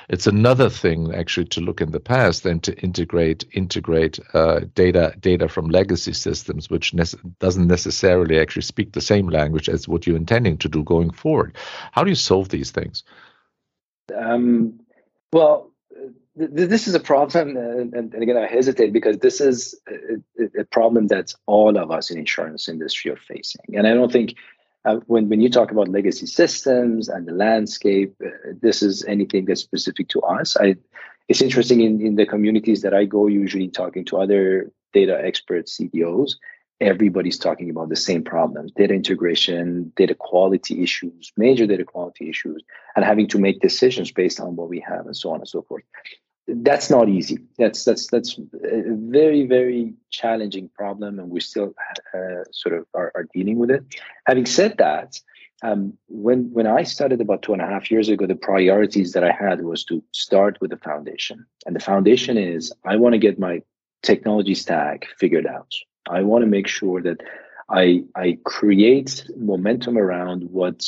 It's 0.10 0.28
another 0.28 0.70
thing 0.70 1.16
actually 1.16 1.48
to 1.48 1.62
look 1.62 1.82
in 1.82 1.92
the 1.92 2.00
past 2.00 2.46
and 2.46 2.62
to 2.64 2.76
integrate 2.84 3.44
integrate 3.54 4.20
uh, 4.36 4.60
data 4.76 5.16
data 5.20 5.48
from 5.50 5.70
legacy 5.70 6.14
systems, 6.14 6.70
which 6.70 6.94
ne- 6.94 7.20
doesn't 7.40 7.68
necessarily 7.68 8.40
actually 8.40 8.62
speak 8.62 8.92
the 8.92 9.02
same 9.02 9.28
language 9.30 9.70
as 9.70 9.88
what 9.88 10.06
you're 10.06 10.18
intending 10.18 10.58
to 10.60 10.70
do 10.70 10.84
going 10.84 11.10
forward. 11.10 11.56
How 11.94 12.04
do 12.04 12.12
you 12.12 12.16
solve 12.16 12.50
these 12.50 12.70
things? 12.70 13.04
Um, 14.14 14.80
well, 15.32 15.72
th- 16.38 16.70
this 16.70 16.88
is 16.88 16.96
a 16.96 17.00
problem, 17.00 17.58
uh, 17.58 17.98
and, 17.98 18.14
again, 18.14 18.38
I 18.38 18.48
hesitate 18.48 18.94
because 18.94 19.18
this 19.20 19.42
is 19.42 19.80
a, 19.88 20.62
a, 20.62 20.66
problem 20.66 21.08
that 21.08 21.34
all 21.46 21.78
of 21.78 21.92
us 21.92 22.12
in 22.12 22.18
insurance 22.18 22.70
industry 22.70 23.12
are 23.12 23.18
facing, 23.18 23.76
and 23.76 23.88
I 23.88 23.94
don't 23.94 24.12
think 24.12 24.36
uh, 24.86 24.98
when, 25.08 25.30
when 25.30 25.42
you 25.42 25.50
talk 25.50 25.72
about 25.72 25.88
legacy 25.88 26.28
systems 26.28 27.10
and 27.10 27.28
the 27.28 27.34
landscape, 27.34 28.16
uh, 28.24 28.30
this 28.62 28.84
is 28.84 29.04
anything 29.06 29.46
that's 29.46 29.62
specific 29.62 30.08
to 30.10 30.22
us. 30.22 30.56
I, 30.58 30.76
it's 31.28 31.42
interesting 31.42 31.82
in, 31.82 32.06
in 32.06 32.16
the 32.16 32.26
communities 32.26 32.84
that 32.84 32.94
I 32.94 33.06
go, 33.06 33.26
usually 33.28 33.68
talking 33.68 34.06
to 34.06 34.18
other 34.18 34.72
data 34.94 35.20
experts, 35.20 35.78
CDOs, 35.78 36.36
everybody's 36.82 37.38
talking 37.38 37.70
about 37.70 37.90
the 37.90 37.96
same 37.96 38.24
problems 38.24 38.72
data 38.76 38.94
integration 38.94 39.92
data 39.96 40.14
quality 40.14 40.84
issues 40.84 41.32
major 41.38 41.66
data 41.66 41.86
quality 41.86 42.30
issues 42.30 42.64
and 42.96 43.06
having 43.06 43.28
to 43.28 43.40
make 43.40 43.62
decisions 43.62 44.12
based 44.12 44.40
on 44.40 44.56
what 44.56 44.70
we 44.70 44.80
have 44.80 45.06
and 45.06 45.16
so 45.16 45.32
on 45.32 45.40
and 45.40 45.48
so 45.48 45.62
forth. 45.62 45.84
That's 46.48 46.92
not 46.92 47.10
easy. 47.10 47.40
That's 47.58 47.84
that's 47.86 48.08
that's 48.08 48.38
a 48.38 48.84
very 48.86 49.48
very 49.48 49.94
challenging 50.12 50.70
problem 50.70 51.20
and 51.20 51.30
we 51.30 51.40
still 51.40 51.74
uh, 52.14 52.44
sort 52.52 52.76
of 52.76 52.86
are, 52.94 53.12
are, 53.16 53.28
dealing 53.34 53.58
with 53.58 53.72
it. 53.72 53.84
Having 54.28 54.46
said 54.46 54.78
that 54.78 55.20
um, 55.64 55.98
when 56.08 56.52
when 56.52 56.68
i 56.68 56.84
started 56.84 57.22
about 57.22 57.42
two 57.42 57.54
and 57.54 57.62
a 57.62 57.66
half 57.66 57.90
years 57.90 58.10
ago 58.10 58.28
the 58.28 58.36
priorities 58.36 59.14
that 59.14 59.24
i 59.24 59.32
had 59.32 59.64
was 59.64 59.84
to 59.86 60.04
start 60.12 60.60
with 60.62 60.72
the 60.72 60.78
foundation. 60.78 61.46
And 61.66 61.76
the 61.76 61.80
foundation 61.80 62.38
is 62.38 62.72
i 62.84 62.96
want 62.96 63.14
to 63.14 63.20
get 63.20 63.40
my 63.40 63.62
technology 64.04 64.54
stack 64.54 65.08
figured 65.18 65.48
out 65.48 65.74
I 66.10 66.22
want 66.22 66.44
to 66.44 66.48
make 66.48 66.68
sure 66.68 67.02
that 67.02 67.22
I 67.70 68.04
I 68.16 68.38
create 68.44 69.26
momentum 69.38 69.98
around 69.98 70.44
what 70.44 70.84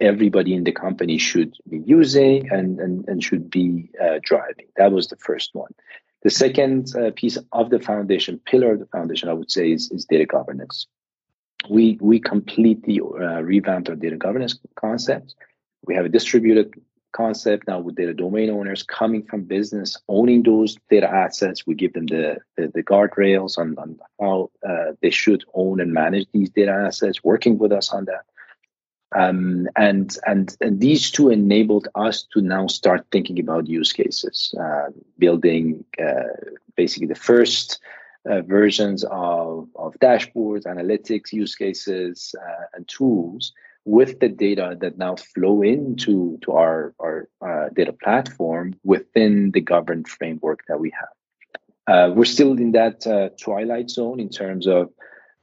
everybody 0.00 0.54
in 0.54 0.64
the 0.64 0.72
company 0.72 1.18
should 1.18 1.54
be 1.68 1.78
using 1.78 2.50
and 2.50 2.80
and, 2.80 3.08
and 3.08 3.22
should 3.22 3.50
be 3.50 3.90
uh, 4.02 4.18
driving. 4.22 4.66
That 4.76 4.92
was 4.92 5.08
the 5.08 5.16
first 5.16 5.54
one. 5.54 5.72
The 6.22 6.30
second 6.30 6.94
uh, 6.96 7.10
piece 7.14 7.36
of 7.52 7.68
the 7.68 7.78
foundation, 7.78 8.40
pillar 8.46 8.72
of 8.72 8.80
the 8.80 8.86
foundation, 8.86 9.28
I 9.28 9.34
would 9.34 9.50
say, 9.50 9.72
is, 9.72 9.90
is 9.90 10.06
data 10.06 10.24
governance. 10.24 10.86
We 11.68 11.98
we 12.00 12.18
completely 12.18 13.00
uh, 13.00 13.42
revamped 13.42 13.90
our 13.90 13.96
data 13.96 14.16
governance 14.16 14.58
concept. 14.74 15.34
We 15.86 15.94
have 15.94 16.06
a 16.06 16.08
distributed 16.08 16.74
concept 17.14 17.66
now 17.68 17.78
with 17.78 17.94
data 17.94 18.12
domain 18.12 18.50
owners 18.50 18.82
coming 18.82 19.22
from 19.22 19.44
business 19.44 19.96
owning 20.08 20.42
those 20.42 20.76
data 20.90 21.08
assets 21.08 21.66
we 21.66 21.74
give 21.74 21.92
them 21.92 22.06
the 22.06 22.38
the, 22.56 22.70
the 22.74 22.82
guardrails 22.82 23.56
on, 23.56 23.76
on 23.78 23.98
how 24.20 24.50
uh, 24.68 24.92
they 25.00 25.10
should 25.10 25.44
own 25.54 25.80
and 25.80 25.92
manage 25.92 26.26
these 26.32 26.50
data 26.50 26.72
assets 26.72 27.22
working 27.22 27.56
with 27.58 27.72
us 27.72 27.92
on 27.92 28.04
that. 28.06 28.24
Um, 29.16 29.68
and, 29.76 30.16
and 30.26 30.56
and 30.60 30.80
these 30.80 31.10
two 31.10 31.28
enabled 31.30 31.86
us 31.94 32.26
to 32.32 32.40
now 32.40 32.66
start 32.66 33.06
thinking 33.12 33.38
about 33.38 33.68
use 33.68 33.92
cases 33.92 34.52
uh, 34.60 34.88
building 35.18 35.84
uh, 36.04 36.34
basically 36.76 37.06
the 37.06 37.14
first 37.14 37.78
uh, 38.28 38.40
versions 38.42 39.04
of, 39.04 39.68
of 39.76 39.94
dashboards 40.00 40.64
analytics 40.64 41.32
use 41.32 41.54
cases 41.54 42.34
uh, 42.40 42.64
and 42.74 42.88
tools 42.88 43.52
with 43.84 44.18
the 44.20 44.28
data 44.28 44.76
that 44.80 44.96
now 44.96 45.16
flow 45.16 45.62
into 45.62 46.38
to 46.42 46.52
our, 46.52 46.94
our 46.98 47.28
uh, 47.44 47.68
data 47.74 47.92
platform 47.92 48.74
within 48.82 49.50
the 49.50 49.60
governed 49.60 50.08
framework 50.08 50.64
that 50.68 50.80
we 50.80 50.90
have. 50.90 51.08
Uh, 51.86 52.12
we're 52.14 52.24
still 52.24 52.52
in 52.52 52.72
that 52.72 53.06
uh, 53.06 53.28
twilight 53.40 53.90
zone 53.90 54.18
in 54.18 54.30
terms 54.30 54.66
of 54.66 54.90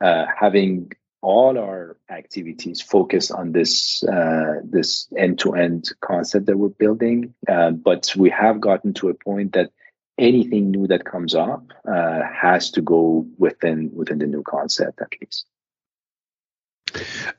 uh, 0.01 0.25
having 0.35 0.91
all 1.21 1.59
our 1.59 1.97
activities 2.09 2.81
focus 2.81 3.29
on 3.29 3.51
this 3.51 4.03
uh, 4.05 4.55
this 4.63 5.07
end-to-end 5.15 5.87
concept 6.01 6.47
that 6.47 6.57
we're 6.57 6.69
building. 6.69 7.35
Uh, 7.47 7.69
but 7.69 8.11
we 8.17 8.31
have 8.31 8.59
gotten 8.59 8.91
to 8.91 9.09
a 9.09 9.13
point 9.13 9.53
that 9.53 9.69
anything 10.17 10.71
new 10.71 10.87
that 10.87 11.05
comes 11.05 11.35
up 11.35 11.71
has 11.85 12.71
to 12.71 12.81
go 12.81 13.27
within 13.37 13.91
within 13.93 14.17
the 14.17 14.25
new 14.25 14.41
concept 14.41 14.99
at 14.99 15.13
least. 15.21 15.45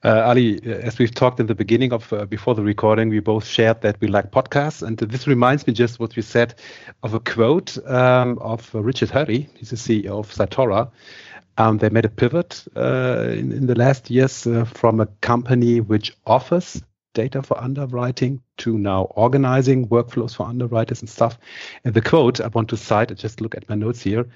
Uh, 0.05 0.23
Ali, 0.27 0.61
uh, 0.67 0.71
as 0.79 0.99
we've 0.99 1.15
talked 1.15 1.41
in 1.41 1.47
the 1.47 1.55
beginning 1.55 1.93
of 1.93 2.13
uh, 2.13 2.25
before 2.27 2.55
the 2.55 2.63
recording, 2.63 3.09
we 3.09 3.21
both 3.21 3.45
shared 3.45 3.81
that 3.83 4.01
we 4.01 4.09
like 4.09 4.31
podcasts, 4.31 4.83
and 4.83 4.99
this 4.99 5.27
reminds 5.27 5.67
me 5.67 5.73
just 5.73 6.01
what 6.01 6.17
we 6.17 6.23
said 6.23 6.55
of 7.03 7.15
a 7.15 7.21
quote 7.21 7.79
um, 7.87 8.39
of 8.39 8.75
Richard 8.75 9.11
Hartley. 9.11 9.49
He's 9.57 9.71
the 9.71 9.77
CEO 9.77 10.19
of 10.19 10.31
Cytora. 10.31 10.91
Um, 11.59 11.79
they 11.79 11.91
made 11.91 12.07
a 12.07 12.09
pivot 12.09 12.65
uh, 12.77 13.29
in, 13.31 13.53
in, 13.53 13.67
the 13.67 13.75
last 13.75 14.11
years 14.11 14.47
uh, 14.47 14.65
from 14.65 15.01
a 15.01 15.07
company 15.21 15.81
which 15.81 16.17
offers 16.27 16.83
data 17.13 17.43
for 17.43 17.61
underwriting 17.61 18.41
to 18.57 18.79
now 18.79 19.03
organizing 19.17 19.87
workflows 19.89 20.35
for 20.35 20.47
underwriters 20.47 21.01
and 21.01 21.11
stuff. 21.11 21.39
And 21.85 21.93
the 21.93 22.01
quote 22.01 22.41
I 22.41 22.47
want 22.49 22.71
to 22.71 22.79
cite, 22.79 23.11
I 23.11 23.15
just 23.15 23.43
look 23.43 23.55
at 23.55 23.69
my 23.69 23.75
notes 23.75 24.01
here. 24.01 24.27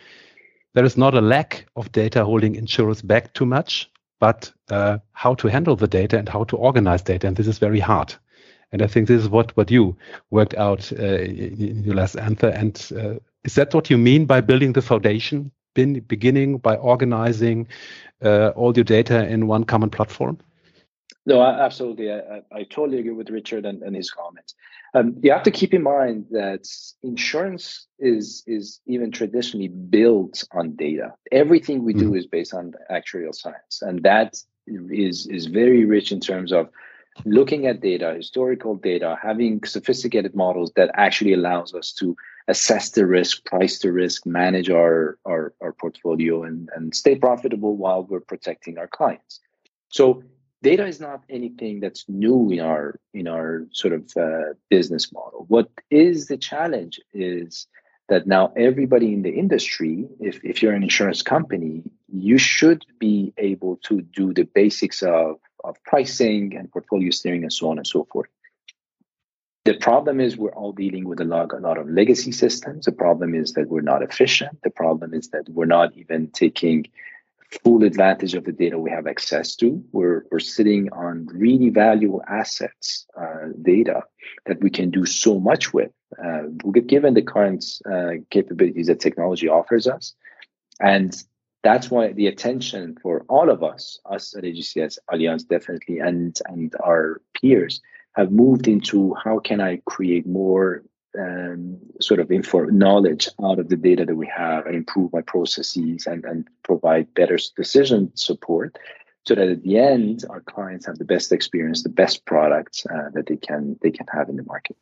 There 0.74 0.84
is 0.84 0.98
not 0.98 1.14
a 1.14 1.22
lack 1.22 1.66
of 1.74 1.90
data 1.90 2.22
holding 2.22 2.54
insurers 2.54 3.00
back 3.00 3.32
too 3.32 3.46
much 3.46 3.90
but 4.18 4.52
uh, 4.70 4.98
how 5.12 5.34
to 5.34 5.48
handle 5.48 5.76
the 5.76 5.86
data 5.86 6.18
and 6.18 6.28
how 6.28 6.44
to 6.44 6.56
organize 6.56 7.02
data. 7.02 7.26
And 7.26 7.36
this 7.36 7.46
is 7.46 7.58
very 7.58 7.80
hard. 7.80 8.14
And 8.72 8.82
I 8.82 8.86
think 8.86 9.08
this 9.08 9.22
is 9.22 9.28
what, 9.28 9.56
what 9.56 9.70
you 9.70 9.96
worked 10.30 10.54
out 10.54 10.92
uh, 10.92 11.18
in 11.18 11.84
your 11.84 11.94
last 11.94 12.16
answer. 12.16 12.48
And 12.48 12.92
uh, 12.96 13.14
is 13.44 13.54
that 13.54 13.74
what 13.74 13.90
you 13.90 13.98
mean 13.98 14.26
by 14.26 14.40
building 14.40 14.72
the 14.72 14.82
foundation, 14.82 15.52
beginning 15.74 16.58
by 16.58 16.76
organizing 16.76 17.68
uh, 18.24 18.48
all 18.56 18.74
your 18.74 18.84
data 18.84 19.26
in 19.28 19.46
one 19.46 19.64
common 19.64 19.90
platform? 19.90 20.38
No, 21.26 21.42
absolutely. 21.42 22.12
I, 22.12 22.42
I, 22.52 22.62
totally 22.62 23.00
agree 23.00 23.10
with 23.10 23.30
Richard 23.30 23.66
and, 23.66 23.82
and 23.82 23.96
his 23.96 24.10
comments. 24.10 24.54
Um, 24.94 25.16
you 25.22 25.32
have 25.32 25.42
to 25.42 25.50
keep 25.50 25.74
in 25.74 25.82
mind 25.82 26.26
that 26.30 26.66
insurance 27.02 27.86
is 27.98 28.42
is 28.46 28.80
even 28.86 29.10
traditionally 29.10 29.68
built 29.68 30.44
on 30.52 30.76
data. 30.76 31.14
Everything 31.32 31.84
we 31.84 31.92
do 31.92 32.06
mm-hmm. 32.06 32.16
is 32.16 32.26
based 32.26 32.54
on 32.54 32.72
actuarial 32.90 33.34
science, 33.34 33.82
and 33.82 34.02
that 34.02 34.36
is 34.66 35.26
is 35.26 35.46
very 35.46 35.84
rich 35.84 36.12
in 36.12 36.20
terms 36.20 36.52
of 36.52 36.68
looking 37.24 37.66
at 37.66 37.80
data, 37.80 38.14
historical 38.14 38.76
data, 38.76 39.18
having 39.22 39.62
sophisticated 39.64 40.34
models 40.34 40.72
that 40.76 40.90
actually 40.94 41.32
allows 41.32 41.74
us 41.74 41.92
to 41.92 42.16
assess 42.48 42.90
the 42.90 43.06
risk, 43.06 43.44
price 43.44 43.78
the 43.78 43.90
risk, 43.90 44.26
manage 44.26 44.70
our 44.70 45.18
our, 45.24 45.52
our 45.60 45.72
portfolio, 45.72 46.42
and 46.42 46.68
and 46.74 46.94
stay 46.94 47.16
profitable 47.16 47.76
while 47.76 48.04
we're 48.04 48.20
protecting 48.20 48.78
our 48.78 48.88
clients. 48.88 49.40
So 49.88 50.22
data 50.62 50.86
is 50.86 51.00
not 51.00 51.22
anything 51.28 51.80
that's 51.80 52.04
new 52.08 52.50
in 52.50 52.60
our 52.60 52.98
in 53.12 53.28
our 53.28 53.66
sort 53.72 53.94
of 53.94 54.10
uh, 54.16 54.54
business 54.70 55.12
model 55.12 55.44
what 55.48 55.68
is 55.90 56.26
the 56.26 56.36
challenge 56.36 57.00
is 57.12 57.66
that 58.08 58.26
now 58.26 58.52
everybody 58.56 59.12
in 59.12 59.22
the 59.22 59.30
industry 59.30 60.08
if, 60.20 60.44
if 60.44 60.62
you're 60.62 60.72
an 60.72 60.82
insurance 60.82 61.22
company 61.22 61.82
you 62.08 62.38
should 62.38 62.84
be 62.98 63.32
able 63.36 63.76
to 63.76 64.00
do 64.00 64.32
the 64.32 64.44
basics 64.44 65.02
of, 65.02 65.36
of 65.64 65.76
pricing 65.84 66.56
and 66.56 66.70
portfolio 66.70 67.10
steering 67.10 67.42
and 67.42 67.52
so 67.52 67.70
on 67.70 67.78
and 67.78 67.86
so 67.86 68.06
forth 68.10 68.28
the 69.66 69.74
problem 69.74 70.20
is 70.20 70.36
we're 70.36 70.54
all 70.54 70.70
dealing 70.70 71.08
with 71.08 71.20
a 71.20 71.24
lot, 71.24 71.52
a 71.52 71.56
lot 71.56 71.76
of 71.76 71.90
legacy 71.90 72.30
systems. 72.30 72.84
The 72.84 72.92
problem 72.92 73.34
is 73.34 73.54
that 73.54 73.68
we're 73.68 73.80
not 73.80 74.00
efficient. 74.00 74.62
The 74.62 74.70
problem 74.70 75.12
is 75.12 75.30
that 75.30 75.48
we're 75.48 75.64
not 75.64 75.96
even 75.96 76.28
taking 76.28 76.86
full 77.62 77.84
advantage 77.84 78.34
of 78.34 78.44
the 78.44 78.52
data 78.52 78.78
we 78.78 78.90
have 78.90 79.06
access 79.06 79.54
to. 79.56 79.82
We're, 79.92 80.24
we're 80.30 80.38
sitting 80.38 80.92
on 80.92 81.26
really 81.26 81.70
valuable 81.70 82.22
assets, 82.28 83.06
uh, 83.20 83.48
data 83.62 84.02
that 84.46 84.60
we 84.60 84.70
can 84.70 84.90
do 84.90 85.06
so 85.06 85.38
much 85.38 85.72
with, 85.72 85.90
uh, 86.22 86.42
given 86.86 87.14
the 87.14 87.22
current 87.22 87.64
uh, 87.90 88.12
capabilities 88.30 88.88
that 88.88 89.00
technology 89.00 89.48
offers 89.48 89.86
us. 89.86 90.14
And 90.80 91.16
that's 91.62 91.90
why 91.90 92.12
the 92.12 92.26
attention 92.28 92.96
for 93.02 93.24
all 93.28 93.50
of 93.50 93.62
us, 93.62 93.98
us 94.08 94.36
at 94.36 94.44
AGCS 94.44 94.98
Allianz 95.10 95.48
definitely, 95.48 95.98
and, 95.98 96.38
and 96.46 96.72
our 96.84 97.20
peers, 97.40 97.80
have 98.14 98.30
moved 98.30 98.66
into 98.66 99.14
how 99.14 99.38
can 99.38 99.60
I 99.60 99.82
create 99.84 100.26
more 100.26 100.82
um, 101.18 101.78
sort 102.00 102.20
of 102.20 102.30
info 102.30 102.64
knowledge 102.66 103.28
out 103.42 103.58
of 103.58 103.68
the 103.68 103.76
data 103.76 104.04
that 104.04 104.16
we 104.16 104.26
have 104.26 104.66
and 104.66 104.74
improve 104.74 105.12
my 105.12 105.22
processes 105.22 106.06
and, 106.06 106.24
and 106.24 106.48
provide 106.62 107.12
better 107.14 107.38
decision 107.56 108.10
support 108.14 108.78
so 109.26 109.34
that 109.34 109.48
at 109.48 109.62
the 109.62 109.78
end 109.78 110.24
our 110.30 110.40
clients 110.40 110.86
have 110.86 110.98
the 110.98 111.04
best 111.04 111.32
experience 111.32 111.82
the 111.82 111.88
best 111.88 112.24
products 112.24 112.86
uh, 112.86 113.10
that 113.14 113.26
they 113.26 113.36
can 113.36 113.78
they 113.82 113.90
can 113.90 114.06
have 114.12 114.28
in 114.28 114.36
the 114.36 114.44
market 114.44 114.76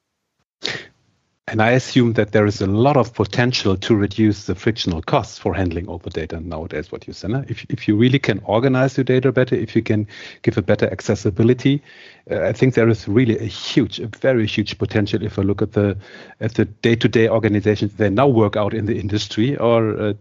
and 1.54 1.62
I 1.62 1.70
assume 1.70 2.14
that 2.14 2.32
there 2.32 2.46
is 2.46 2.61
a 2.61 2.66
lot 2.66 2.96
of 2.96 3.14
potential 3.14 3.76
to 3.76 3.94
reduce 3.94 4.46
the 4.46 4.56
frictional 4.56 5.00
costs 5.00 5.38
for 5.38 5.54
handling 5.54 5.87
all 5.87 5.99
the 5.99 6.11
data 6.11 6.40
nowadays, 6.40 6.90
what 6.90 7.06
you 7.06 7.12
said. 7.12 7.30
If, 7.49 7.64
if 7.68 7.87
you 7.87 7.94
really 7.94 8.18
can 8.18 8.40
organize 8.42 8.96
your 8.96 9.04
data 9.04 9.30
better, 9.30 9.54
if 9.54 9.76
you 9.76 9.80
can 9.80 10.08
give 10.42 10.58
a 10.58 10.62
better 10.62 10.90
accessibility, 10.90 11.80
uh, 12.28 12.40
I 12.42 12.52
think 12.52 12.75
there 12.75 12.88
is 12.88 13.06
really 13.06 13.38
a 13.38 13.44
huge, 13.44 14.00
a 14.00 14.08
very 14.08 14.49
huge 14.49 14.78
potential 14.78 15.23
if 15.23 15.38
I 15.38 15.42
look 15.42 15.62
at 15.62 15.75
the 15.75 15.96
at 16.40 16.54
the 16.54 16.64
day-to-day 16.64 17.28
organizations 17.28 17.94
they 17.94 18.11
now 18.11 18.26
work 18.26 18.56
out 18.56 18.75
in 18.75 18.87
the 18.87 18.99
industry, 18.99 19.56
or 19.56 19.96
uh, 19.96 20.14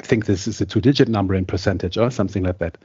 I 0.00 0.02
think 0.02 0.26
this 0.26 0.48
is 0.48 0.60
a 0.60 0.66
two-digit 0.66 1.08
number 1.08 1.36
in 1.36 1.46
percentage 1.46 1.96
or 1.96 2.10
something 2.10 2.42
like 2.42 2.58
that. 2.58 2.76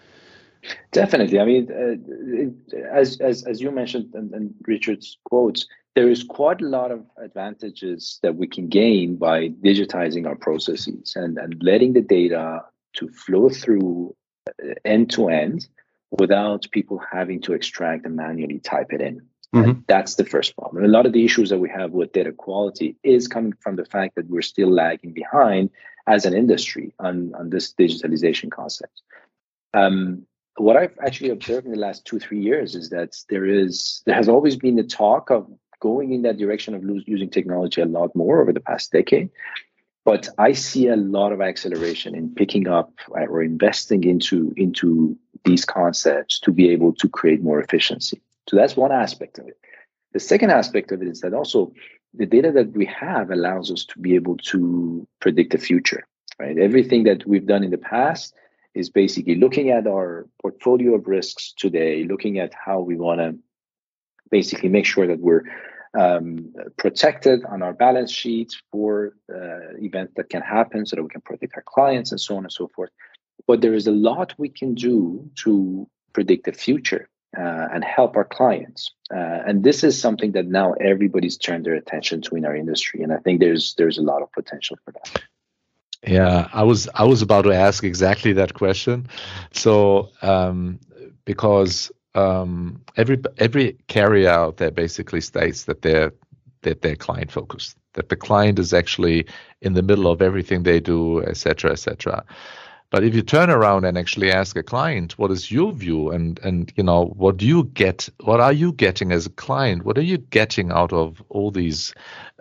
Definitely. 0.91 1.39
I 1.39 1.45
mean, 1.45 1.72
uh, 1.72 2.91
as, 2.91 3.19
as, 3.22 3.43
as 3.45 3.60
you 3.60 3.72
mentioned 3.72 4.13
and, 4.13 4.31
and 4.36 4.53
Richard's 4.67 5.17
quotes, 5.24 5.65
there 5.96 6.10
is 6.10 6.24
quite 6.24 6.62
a 6.62 6.68
lot 6.68 6.92
of 6.92 7.06
advantages 7.18 8.20
that 8.22 8.36
we 8.36 8.48
can 8.48 8.68
gain 8.68 9.16
by 9.16 9.50
digitizing 9.50 10.28
our 10.28 10.36
processes 10.36 11.14
and, 11.16 11.38
and 11.38 11.56
letting 11.64 11.94
the 11.94 12.02
data 12.02 12.62
to 12.98 13.08
flow 13.10 13.50
through 13.50 14.16
end 14.84 15.10
to 15.12 15.30
end 15.30 15.68
without 16.12 16.68
people 16.72 17.02
having 17.12 17.42
to 17.42 17.54
extract 17.54 18.06
and 18.06 18.16
manually 18.16 18.60
type 18.60 18.92
it 18.92 19.02
in. 19.02 19.22
Mm-hmm. 19.54 19.80
That's 19.88 20.16
the 20.16 20.25
first 20.25 20.56
problem. 20.58 20.84
A 20.84 20.88
lot 20.90 21.06
of 21.06 21.14
the 21.14 21.24
issues 21.24 21.50
that 21.50 21.60
we 21.60 21.70
have 21.70 21.92
with 21.92 22.12
data 22.12 22.34
quality 22.34 22.98
is 23.04 23.28
coming 23.28 23.54
from 23.62 23.78
the 23.78 23.86
fact 23.86 24.16
that 24.16 24.30
we're 24.30 24.42
still 24.42 24.70
lagging 24.70 25.14
behind 25.14 25.70
as 26.08 26.25
an 26.25 26.34
industry 26.34 26.94
on, 27.00 27.34
on 27.36 27.50
this 27.50 27.74
digitalization 27.74 28.52
concept. 28.52 29.02
Um, 29.74 30.25
what 30.58 30.78
I've 30.78 30.98
actually 31.06 31.32
observed 31.32 31.66
in 31.66 31.74
the 31.74 31.80
last 31.80 32.06
two 32.06 32.20
three 32.20 32.40
years 32.40 32.75
is 32.75 32.90
that 32.90 33.16
there 33.30 33.46
is 33.46 34.02
there 34.06 34.16
has 34.16 34.30
always 34.30 34.56
been 34.56 34.75
the 34.75 34.84
talk 34.84 35.30
of 35.30 35.50
going 35.79 36.13
in 36.13 36.22
that 36.24 36.38
direction 36.38 36.74
of 36.74 36.84
using 37.05 37.29
technology 37.29 37.82
a 37.82 37.86
lot 37.86 38.15
more 38.15 38.41
over 38.41 38.53
the 38.53 38.60
past 38.60 38.91
decade. 38.91 39.29
But 40.03 40.29
I 40.38 40.53
see 40.53 40.88
a 40.88 40.96
lot 40.96 41.32
of 41.32 41.41
acceleration 41.41 42.13
in 42.15 42.34
picking 42.36 42.67
up 42.67 42.91
right, 43.10 43.27
or 43.27 43.41
investing 43.41 44.03
into 44.03 44.53
into 44.55 45.17
these 45.44 45.65
concepts 45.65 46.39
to 46.41 46.51
be 46.51 46.70
able 46.70 46.94
to 46.94 47.10
create 47.10 47.41
more 47.41 47.60
efficiency. 47.60 48.22
So 48.48 48.55
that's 48.55 48.77
one 48.77 48.91
aspect 48.91 49.39
of 49.39 49.48
it. 49.48 49.58
The 50.13 50.20
second 50.20 50.51
aspect 50.51 50.91
of 50.91 51.01
it 51.01 51.08
is 51.08 51.22
that 51.22 51.34
also 51.34 51.74
the 52.13 52.27
data 52.27 52.51
that 52.51 52.72
we 52.74 52.86
have 52.86 53.32
allows 53.32 53.72
us 53.72 53.84
to 53.86 54.00
be 54.00 54.15
able 54.15 54.38
to 54.38 55.08
predict 55.20 55.51
the 55.51 55.58
future. 55.58 56.08
Right, 56.38 56.58
everything 56.58 57.05
that 57.05 57.25
we've 57.25 57.48
done 57.48 57.63
in 57.63 57.72
the 57.72 57.77
past 57.77 58.34
is 58.74 58.89
basically 58.89 59.36
looking 59.36 59.70
at 59.70 59.88
our 59.88 60.27
portfolio 60.41 60.96
of 60.96 61.08
risks 61.08 61.53
today, 61.58 62.03
looking 62.03 62.39
at 62.39 62.53
how 62.53 62.82
we 62.82 62.98
want 62.98 63.22
to 63.22 63.38
basically 64.39 64.70
make 64.77 64.88
sure 64.94 65.08
that 65.08 65.20
we're 65.27 65.46
um, 66.01 66.54
protected 66.84 67.38
on 67.54 67.62
our 67.65 67.74
balance 67.86 68.12
sheets 68.12 68.54
for 68.72 68.89
uh, 69.34 69.86
events 69.88 70.13
that 70.18 70.27
can 70.34 70.42
happen 70.42 70.86
so 70.86 70.96
that 70.96 71.04
we 71.04 71.10
can 71.10 71.22
protect 71.22 71.54
our 71.56 71.68
clients 71.75 72.12
and 72.12 72.20
so 72.20 72.36
on 72.38 72.44
and 72.44 72.51
so 72.51 72.68
forth. 72.75 72.92
But 73.48 73.62
there 73.62 73.75
is 73.80 73.88
a 73.88 73.98
lot 74.10 74.34
we 74.38 74.50
can 74.50 74.74
do 74.74 75.30
to 75.44 75.88
predict 76.13 76.46
the 76.46 76.56
future 76.65 77.04
uh, 77.38 77.68
and 77.74 77.84
help 77.84 78.15
our 78.15 78.25
clients. 78.39 78.82
Uh, 79.13 79.48
and 79.48 79.63
this 79.63 79.84
is 79.84 79.94
something 80.06 80.32
that 80.34 80.48
now 80.48 80.74
everybody's 80.92 81.38
turned 81.38 81.65
their 81.65 81.75
attention 81.75 82.22
to 82.22 82.36
in 82.36 82.46
our 82.46 82.56
industry. 82.56 83.00
And 83.04 83.12
I 83.13 83.20
think 83.24 83.39
there's 83.39 83.75
there's 83.77 83.98
a 83.98 84.06
lot 84.12 84.22
of 84.22 84.30
potential 84.32 84.77
for 84.84 84.92
that. 84.98 85.08
Yeah, 86.18 86.50
I 86.62 86.63
was 86.63 86.89
I 87.01 87.06
was 87.06 87.22
about 87.22 87.44
to 87.44 87.54
ask 87.68 87.84
exactly 87.84 88.34
that 88.34 88.54
question. 88.54 89.08
So 89.51 90.10
um, 90.22 90.80
because 91.25 91.92
um, 92.15 92.81
every 92.98 93.22
every 93.38 93.77
carrier 93.88 94.29
out 94.29 94.57
there 94.57 94.72
basically 94.72 95.22
states 95.22 95.65
that 95.65 95.81
they're 95.81 96.13
that 96.62 96.81
they're 96.81 96.95
client 96.95 97.31
focused, 97.31 97.77
that 97.93 98.10
the 98.10 98.15
client 98.15 98.57
is 98.57 98.74
actually 98.74 99.25
in 99.62 99.74
the 99.74 99.84
middle 99.84 100.07
of 100.07 100.22
everything 100.22 100.63
they 100.63 100.79
do, 100.79 101.22
etc., 101.22 101.72
etc. 101.72 102.25
But 102.92 103.04
if 103.04 103.15
you 103.15 103.22
turn 103.22 103.50
around 103.50 103.84
and 103.86 103.98
actually 103.98 104.32
ask 104.32 104.56
a 104.56 104.63
client, 104.63 105.18
what 105.18 105.32
is 105.32 105.51
your 105.51 105.72
view, 105.72 106.12
and 106.12 106.39
and 106.44 106.72
you 106.75 106.84
know 106.84 107.13
what 107.18 107.38
do 107.38 107.46
you 107.46 107.65
get, 107.74 108.08
what 108.24 108.39
are 108.39 108.54
you 108.54 108.72
getting 108.72 109.12
as 109.12 109.25
a 109.25 109.32
client, 109.32 109.84
what 109.84 109.98
are 109.98 110.04
you 110.04 110.18
getting 110.18 110.72
out 110.72 110.94
of 110.94 111.22
all 111.30 111.51
these 111.51 111.94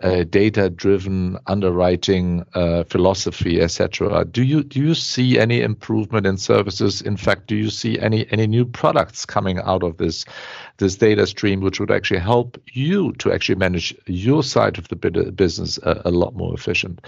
uh, 0.03 0.23
data-driven 0.23 1.37
underwriting 1.47 2.45
uh, 2.53 2.83
philosophy, 2.83 3.61
etc. 3.61 4.25
Do 4.25 4.43
you 4.43 4.63
do 4.63 4.79
you 4.79 4.93
see 4.93 5.39
any 5.39 5.61
improvement 5.61 6.27
in 6.27 6.37
services? 6.37 7.01
In 7.01 7.17
fact, 7.17 7.47
do 7.47 7.55
you 7.55 7.69
see 7.69 7.97
any 7.99 8.27
any 8.31 8.45
new 8.45 8.65
products 8.65 9.25
coming 9.25 9.59
out 9.59 9.83
of 9.83 9.97
this 9.97 10.25
this 10.77 10.95
data 10.95 11.25
stream, 11.27 11.61
which 11.61 11.79
would 11.79 11.91
actually 11.91 12.19
help 12.19 12.61
you 12.71 13.13
to 13.13 13.31
actually 13.31 13.55
manage 13.55 13.95
your 14.05 14.43
side 14.43 14.77
of 14.77 14.87
the 14.87 14.95
business 14.95 15.77
a, 15.79 16.03
a 16.05 16.11
lot 16.11 16.35
more 16.35 16.53
efficient? 16.53 17.01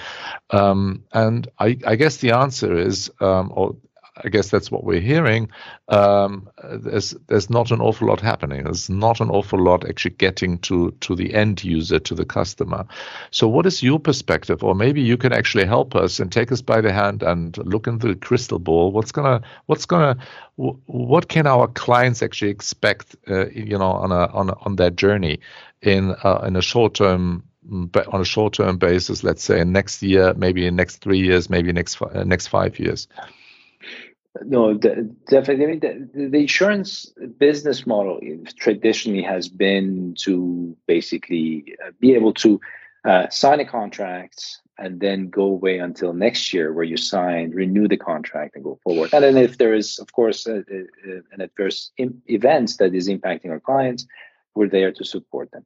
Um, 0.51 1.03
and 1.11 1.47
I, 1.59 1.77
I, 1.85 1.95
guess 1.95 2.17
the 2.17 2.31
answer 2.31 2.77
is, 2.77 3.11
um, 3.19 3.51
or 3.53 3.75
I 4.23 4.29
guess 4.29 4.49
that's 4.49 4.71
what 4.71 4.83
we're 4.83 5.01
hearing. 5.01 5.49
Um, 5.89 6.49
there's 6.63 7.11
there's 7.27 7.49
not 7.49 7.71
an 7.71 7.81
awful 7.81 8.07
lot 8.07 8.19
happening. 8.19 8.63
There's 8.63 8.89
not 8.89 9.19
an 9.19 9.29
awful 9.29 9.61
lot 9.61 9.87
actually 9.87 10.15
getting 10.15 10.57
to 10.59 10.91
to 11.01 11.15
the 11.15 11.33
end 11.33 11.63
user, 11.63 11.99
to 11.99 12.15
the 12.15 12.25
customer. 12.25 12.85
So, 13.31 13.47
what 13.47 13.65
is 13.65 13.83
your 13.83 13.99
perspective, 13.99 14.63
or 14.63 14.75
maybe 14.75 15.01
you 15.01 15.17
can 15.17 15.33
actually 15.33 15.65
help 15.65 15.95
us 15.95 16.19
and 16.19 16.31
take 16.31 16.51
us 16.51 16.61
by 16.61 16.81
the 16.81 16.91
hand 16.91 17.23
and 17.23 17.57
look 17.57 17.87
into 17.87 18.07
the 18.07 18.15
crystal 18.15 18.59
ball. 18.59 18.91
What's 18.91 19.11
gonna 19.11 19.41
what's 19.65 19.85
gonna 19.85 20.17
what 20.55 21.27
can 21.27 21.47
our 21.47 21.67
clients 21.67 22.21
actually 22.23 22.51
expect? 22.51 23.15
Uh, 23.29 23.47
you 23.49 23.77
know, 23.77 23.91
on 23.91 24.11
a 24.11 24.27
on 24.33 24.49
a, 24.49 24.57
on 24.61 24.75
that 24.77 24.95
journey 24.95 25.39
in 25.81 26.15
uh, 26.23 26.43
in 26.47 26.55
a 26.55 26.61
short 26.61 26.95
term 26.95 27.43
but 27.69 28.07
on 28.07 28.21
a 28.21 28.25
short 28.25 28.53
term 28.53 28.77
basis, 28.77 29.23
let's 29.23 29.43
say 29.43 29.63
next 29.63 30.01
year, 30.01 30.33
maybe 30.35 30.65
in 30.65 30.75
next 30.75 30.97
three 30.97 31.19
years, 31.19 31.49
maybe 31.49 31.71
next 31.73 31.99
next 32.25 32.47
five 32.47 32.79
years. 32.79 33.07
No, 34.45 34.77
the, 34.77 35.15
definitely. 35.29 35.79
The, 35.79 36.29
the, 36.29 36.39
insurance 36.39 37.13
business 37.37 37.85
model 37.85 38.19
traditionally 38.57 39.23
has 39.23 39.47
been 39.47 40.15
to 40.19 40.75
basically 40.87 41.75
uh, 41.85 41.91
be 41.99 42.15
able 42.15 42.33
to 42.35 42.59
uh, 43.05 43.29
sign 43.29 43.59
a 43.59 43.65
contract 43.65 44.59
and 44.77 44.99
then 44.99 45.29
go 45.29 45.43
away 45.43 45.79
until 45.79 46.13
next 46.13 46.53
year, 46.53 46.71
where 46.71 46.83
you 46.83 46.97
sign, 46.97 47.51
renew 47.51 47.87
the 47.87 47.97
contract, 47.97 48.55
and 48.55 48.63
go 48.63 48.79
forward. 48.83 49.11
And 49.13 49.23
then, 49.23 49.37
if 49.37 49.57
there 49.57 49.73
is, 49.73 49.97
of 49.99 50.11
course, 50.11 50.45
a, 50.45 50.57
a, 50.57 51.21
an 51.31 51.41
adverse 51.41 51.91
event 51.97 52.75
that 52.79 52.93
is 52.93 53.07
impacting 53.07 53.49
our 53.49 53.59
clients, 53.59 54.05
we're 54.53 54.69
there 54.69 54.91
to 54.91 55.03
support 55.03 55.51
them. 55.51 55.65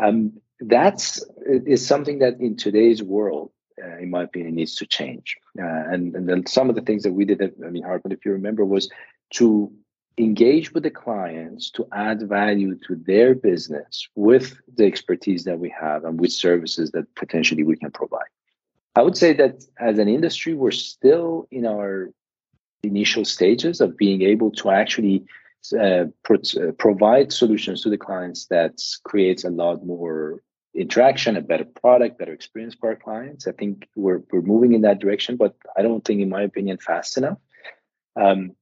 Um, 0.00 0.40
that's 0.60 1.24
is 1.46 1.86
something 1.86 2.18
that 2.18 2.40
in 2.40 2.56
today's 2.56 3.02
world 3.02 3.50
uh, 3.82 3.98
in 3.98 4.10
my 4.10 4.22
opinion, 4.22 4.54
needs 4.54 4.74
to 4.76 4.86
change. 4.86 5.36
Uh, 5.58 5.64
and 5.92 6.14
and 6.14 6.28
then 6.28 6.46
some 6.46 6.68
of 6.68 6.76
the 6.76 6.82
things 6.82 7.02
that 7.02 7.12
we 7.12 7.24
did 7.24 7.40
at 7.42 7.52
I 7.64 7.70
mean, 7.70 7.84
Hartmut, 7.84 8.12
if 8.12 8.24
you 8.24 8.32
remember, 8.32 8.64
was 8.64 8.90
to 9.34 9.72
engage 10.18 10.72
with 10.72 10.82
the 10.82 10.90
clients 10.90 11.70
to 11.70 11.86
add 11.92 12.28
value 12.28 12.76
to 12.86 12.96
their 12.96 13.34
business 13.34 14.08
with 14.14 14.58
the 14.76 14.84
expertise 14.84 15.44
that 15.44 15.58
we 15.58 15.72
have 15.80 16.04
and 16.04 16.20
with 16.20 16.32
services 16.32 16.90
that 16.90 17.06
potentially 17.14 17.64
we 17.64 17.76
can 17.76 17.90
provide. 17.90 18.28
I 18.96 19.02
would 19.02 19.16
say 19.16 19.32
that 19.34 19.64
as 19.78 19.98
an 19.98 20.08
industry, 20.08 20.54
we're 20.54 20.72
still 20.72 21.46
in 21.50 21.64
our 21.64 22.10
initial 22.82 23.24
stages 23.24 23.80
of 23.80 23.96
being 23.96 24.22
able 24.22 24.50
to 24.52 24.70
actually 24.70 25.24
uh, 25.78 26.06
uh, 26.28 26.72
provide 26.78 27.32
solutions 27.32 27.82
to 27.82 27.90
the 27.90 27.98
clients 27.98 28.46
that 28.46 28.80
creates 29.04 29.44
a 29.44 29.50
lot 29.50 29.84
more 29.84 30.42
interaction, 30.74 31.36
a 31.36 31.40
better 31.40 31.64
product, 31.64 32.18
better 32.18 32.32
experience 32.32 32.74
for 32.74 32.90
our 32.90 32.96
clients. 32.96 33.46
I 33.46 33.52
think 33.52 33.88
we're 33.96 34.22
we're 34.30 34.42
moving 34.42 34.72
in 34.72 34.82
that 34.82 35.00
direction, 35.00 35.36
but 35.36 35.54
I 35.76 35.82
don't 35.82 36.04
think, 36.04 36.20
in 36.20 36.28
my 36.28 36.42
opinion, 36.42 36.78
fast 36.78 37.16
enough. 37.16 37.38
Um, 38.16 38.52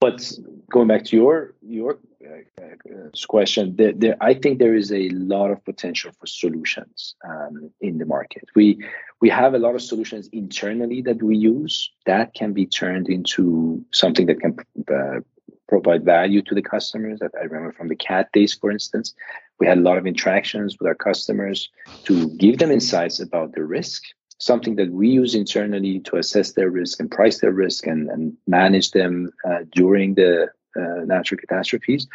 but 0.00 0.30
going 0.70 0.88
back 0.88 1.04
to 1.06 1.16
your 1.16 1.54
your 1.62 1.98
uh, 2.24 3.10
question, 3.28 3.76
there, 3.76 3.92
there, 3.92 4.16
I 4.20 4.34
think 4.34 4.58
there 4.58 4.74
is 4.74 4.92
a 4.92 5.08
lot 5.10 5.50
of 5.50 5.64
potential 5.64 6.12
for 6.18 6.26
solutions 6.26 7.14
um, 7.26 7.70
in 7.80 7.98
the 7.98 8.04
market. 8.04 8.44
We 8.54 8.78
we 9.20 9.30
have 9.30 9.54
a 9.54 9.58
lot 9.58 9.74
of 9.74 9.82
solutions 9.82 10.28
internally 10.32 11.00
that 11.02 11.22
we 11.22 11.36
use 11.36 11.90
that 12.04 12.34
can 12.34 12.52
be 12.52 12.66
turned 12.66 13.08
into 13.08 13.84
something 13.92 14.26
that 14.26 14.40
can 14.40 14.56
uh, 14.92 15.20
provide 15.68 16.04
value 16.04 16.42
to 16.42 16.54
the 16.54 16.62
customers. 16.62 17.18
That 17.20 17.32
I 17.38 17.44
remember 17.44 17.72
from 17.72 17.88
the 17.88 17.96
CAT 17.96 18.30
days, 18.32 18.54
for 18.54 18.70
instance, 18.70 19.14
we 19.58 19.66
had 19.66 19.78
a 19.78 19.82
lot 19.82 19.98
of 19.98 20.06
interactions 20.06 20.76
with 20.78 20.86
our 20.86 20.94
customers 20.94 21.68
to 22.04 22.28
give 22.36 22.58
them 22.58 22.70
insights 22.70 23.20
about 23.20 23.52
the 23.52 23.64
risk, 23.64 24.02
something 24.38 24.76
that 24.76 24.92
we 24.92 25.08
use 25.08 25.34
internally 25.34 26.00
to 26.00 26.16
assess 26.16 26.52
their 26.52 26.70
risk 26.70 27.00
and 27.00 27.10
price 27.10 27.40
their 27.40 27.52
risk 27.52 27.86
and, 27.86 28.08
and 28.10 28.36
manage 28.46 28.90
them 28.90 29.32
uh, 29.48 29.60
during 29.72 30.14
the 30.14 30.48
uh, 30.76 31.04
natural 31.04 31.38
catastrophes. 31.38 32.06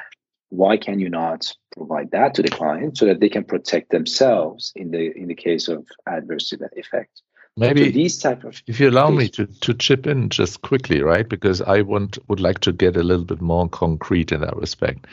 Why 0.50 0.78
can 0.78 1.00
you 1.00 1.10
not 1.10 1.52
provide 1.76 2.12
that 2.12 2.34
to 2.36 2.42
the 2.42 2.50
client 2.50 2.98
so 2.98 3.06
that 3.06 3.22
they 3.22 3.30
can 3.30 3.46
protect 3.46 3.90
themselves 3.90 4.74
in 4.76 4.92
the 4.92 5.18
in 5.18 5.28
the 5.28 5.36
case 5.36 5.70
of 5.70 5.88
adverse 6.06 6.54
effect? 6.76 7.22
Maybe 7.58 7.92
these 7.92 8.18
type 8.18 8.44
of 8.44 8.62
if 8.68 8.80
you 8.80 8.90
allow 8.90 9.10
me 9.10 9.28
to, 9.30 9.46
to 9.46 9.74
chip 9.74 10.08
in 10.08 10.30
just 10.30 10.62
quickly, 10.62 11.02
right? 11.02 11.28
Because 11.28 11.62
I 11.62 11.82
want 11.82 12.18
would 12.30 12.40
like 12.40 12.60
to 12.60 12.72
get 12.72 12.96
a 12.96 13.04
little 13.04 13.26
bit 13.26 13.42
more 13.42 13.68
concrete 13.68 14.32
in 14.32 14.42
that 14.42 14.56
respect. 14.56 15.06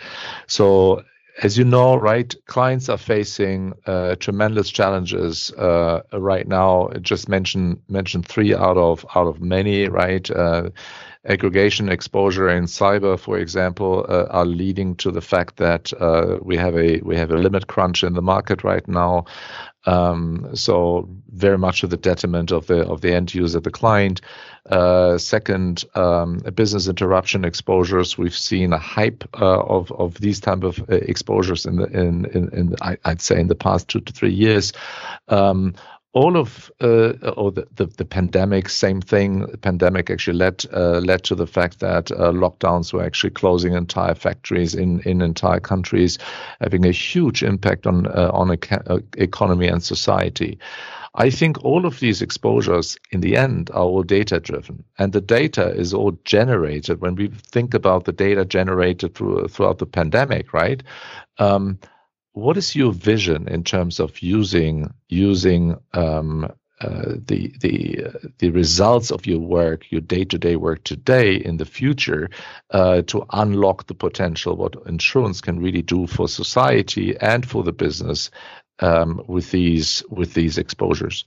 So 0.46 1.03
as 1.42 1.57
you 1.57 1.64
know, 1.64 1.96
right, 1.96 2.35
clients 2.46 2.88
are 2.88 2.98
facing 2.98 3.72
uh, 3.87 4.16
tremendous 4.16 4.70
challenges 4.70 5.53
uh, 5.53 6.03
right 6.12 6.46
now. 6.46 6.90
Just 7.01 7.29
mention 7.29 7.81
mention 7.88 8.22
three 8.22 8.55
out 8.55 8.77
of 8.77 9.05
out 9.14 9.27
of 9.27 9.40
many, 9.40 9.88
right? 9.88 10.29
Uh, 10.31 10.70
aggregation 11.24 11.88
exposure 11.88 12.48
in 12.48 12.64
cyber, 12.64 13.18
for 13.18 13.38
example, 13.38 14.07
uh, 14.09 14.26
are 14.31 14.46
leading 14.46 14.94
to 14.96 15.11
the 15.11 15.20
fact 15.20 15.57
that 15.57 15.92
uh, 16.00 16.38
we 16.42 16.57
have 16.57 16.76
a 16.76 17.00
we 17.00 17.16
have 17.16 17.31
a 17.31 17.37
limit 17.37 17.66
crunch 17.66 18.04
in 18.04 18.14
the 18.14 18.22
market 18.22 18.64
right 18.64 18.87
now. 18.88 19.24
Um, 19.87 20.50
so 20.54 21.09
very 21.31 21.57
much 21.57 21.81
to 21.81 21.87
the 21.87 21.96
detriment 21.96 22.52
of 22.52 22.66
the 22.66 22.87
of 22.87 23.00
the 23.00 23.14
end 23.14 23.35
user, 23.35 23.61
the 23.61 23.70
client. 23.70 24.20
Uh, 24.68 25.16
second, 25.16 25.85
um, 25.94 26.38
business 26.54 26.88
interruption 26.88 27.44
exposures. 27.44 28.18
We've 28.18 28.37
seen 28.37 28.72
a 28.72 28.78
hype 28.78 29.24
uh, 29.40 29.61
of 29.61 29.90
of 29.92 30.14
these 30.20 30.40
type 30.40 30.62
of 30.62 30.78
uh, 30.81 30.96
exposures 30.96 31.64
in 31.64 31.76
the 31.76 31.87
in 31.87 32.26
in, 32.26 32.48
in 32.50 32.70
the, 32.70 32.76
I, 32.83 32.96
would 33.07 33.22
say 33.22 33.40
in 33.40 33.48
the 33.48 33.54
past 33.54 33.88
two 33.88 34.00
to 34.00 34.12
three 34.12 34.33
years. 34.33 34.72
Um, 35.28 35.74
all 36.14 36.37
of 36.37 36.71
uh, 36.81 37.12
or 37.37 37.53
the, 37.53 37.66
the, 37.75 37.87
the, 37.87 38.05
pandemic, 38.05 38.68
same 38.68 39.01
thing. 39.01 39.40
The 39.40 39.59
pandemic 39.59 40.11
actually 40.11 40.38
led 40.38 40.64
uh, 40.73 41.01
led 41.01 41.23
to 41.25 41.35
the 41.35 41.47
fact 41.47 41.81
that 41.81 42.11
uh, 42.11 42.33
lockdowns 42.33 42.92
were 42.92 43.05
actually 43.05 43.31
closing 43.31 43.75
entire 43.75 44.14
factories 44.14 44.75
in, 44.75 45.01
in 45.01 45.21
entire 45.21 45.61
countries, 45.61 46.18
having 46.61 46.87
a 46.87 46.92
huge 46.92 47.42
impact 47.42 47.87
on 47.87 48.07
uh, 48.07 48.31
on 48.33 48.51
a, 48.51 48.59
uh, 48.90 48.99
economy 49.18 49.68
and 49.68 49.83
society. 49.83 50.59
I 51.14 51.31
think 51.31 51.64
all 51.64 51.85
of 51.85 52.01
these 52.01 52.23
exposures 52.23 52.97
in 53.11 53.21
the 53.21 53.37
end 53.37 53.71
are 53.71 53.83
all 53.83 54.03
data 54.03 54.40
driven, 54.40 54.85
and 54.99 55.12
the 55.12 55.21
data 55.21 55.71
is 55.71 55.92
all 55.92 56.12
generated 56.25 57.01
when 57.01 57.16
we 57.16 57.29
think 57.29 57.75
about 57.75 58.05
the 58.05 58.12
data 58.12 58.44
generated 58.44 59.14
through, 59.14 59.49
throughout 59.49 59.79
the 59.79 59.87
pandemic, 59.87 60.53
right? 60.53 60.83
Um, 61.38 61.79
what 62.38 62.57
is 62.57 62.77
your 62.77 62.92
vision 62.92 63.48
in 63.48 63.64
terms 63.64 63.98
of 63.98 64.22
using 64.22 64.92
using 65.09 65.77
um, 65.92 66.44
uh, 66.81 67.14
the 67.27 67.53
the 67.61 68.05
uh, 68.07 68.29
the 68.38 68.51
results 68.51 69.11
of 69.11 69.27
your 69.27 69.40
work, 69.40 69.90
your 69.90 70.01
day 70.01 70.24
to 70.24 70.38
day 70.38 70.55
work 70.55 70.85
today 70.85 71.35
in 71.35 71.57
the 71.57 71.64
future, 71.64 72.31
uh, 72.70 73.03
to 73.03 73.27
unlock 73.33 73.87
the 73.88 73.94
potential 73.94 74.57
what 74.57 74.77
insurance 74.87 75.40
can 75.40 75.59
really 75.59 75.83
do 75.83 76.07
for 76.07 76.29
society 76.29 77.16
and 77.18 77.48
for 77.48 77.64
the 77.64 77.72
business 77.72 78.31
um, 78.79 79.20
with 79.27 79.51
these 79.51 80.05
with 80.09 80.35
these 80.35 80.59
exposures? 80.59 81.24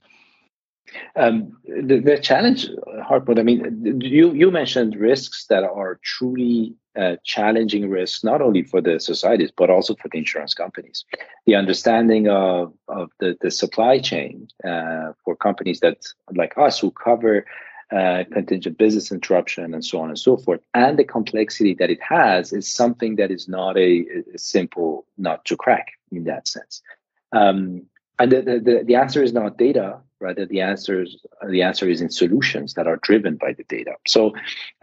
Um, 1.16 1.58
the, 1.64 2.00
the 2.00 2.18
challenge, 2.20 2.68
Hartmut, 3.10 3.40
I 3.40 3.44
mean, 3.44 4.02
you, 4.02 4.34
you 4.34 4.52
mentioned 4.52 4.96
risks 4.96 5.46
that 5.48 5.64
are 5.64 6.00
truly 6.04 6.76
uh, 6.98 7.16
challenging 7.24 7.90
risks, 7.90 8.24
not 8.24 8.42
only 8.42 8.64
for 8.64 8.82
the 8.82 9.00
societies, 9.00 9.52
but 9.56 9.70
also 9.70 9.96
for 9.96 10.10
the 10.10 10.18
insurance 10.18 10.54
companies. 10.54 11.06
The 11.46 11.56
understanding 11.56 12.28
of, 12.28 12.74
of 12.88 13.10
the, 13.20 13.38
the 13.42 13.52
supply 13.52 14.00
chain 14.00 14.48
uh, 14.64 15.14
for 15.24 15.36
companies 15.36 15.80
that, 15.80 16.06
like 16.36 16.58
us, 16.58 16.80
who 16.80 16.92
cover 16.92 17.46
uh, 17.92 18.24
contingent 18.32 18.78
business 18.78 19.12
interruption 19.12 19.74
and 19.74 19.84
so 19.84 20.00
on 20.02 20.10
and 20.10 20.20
so 20.20 20.38
forth, 20.38 20.62
and 20.74 20.98
the 20.98 21.04
complexity 21.04 21.74
that 21.76 21.90
it 21.90 22.02
has 22.02 22.54
is 22.54 22.72
something 22.72 23.16
that 23.18 23.32
is 23.32 23.48
not 23.48 23.78
a, 23.78 24.06
a 24.34 24.38
simple 24.38 25.06
nut 25.18 25.44
to 25.46 25.58
crack 25.58 25.88
in 26.12 26.24
that 26.26 26.48
sense. 26.48 26.82
Um, 27.32 27.84
and 28.20 28.32
the, 28.32 28.42
the, 28.42 28.84
the 28.86 28.96
answer 28.96 29.24
is 29.24 29.34
not 29.34 29.58
data, 29.58 30.00
rather 30.22 30.46
the 30.46 30.62
answer 30.62 31.02
is, 31.02 31.18
the 31.50 31.62
answer 31.62 31.90
is 31.90 32.02
in 32.02 32.10
solutions 32.10 32.74
that 32.76 32.88
are 32.88 32.98
driven 32.98 33.36
by 33.36 33.54
the 33.54 33.64
data. 33.64 33.94
So 34.08 34.34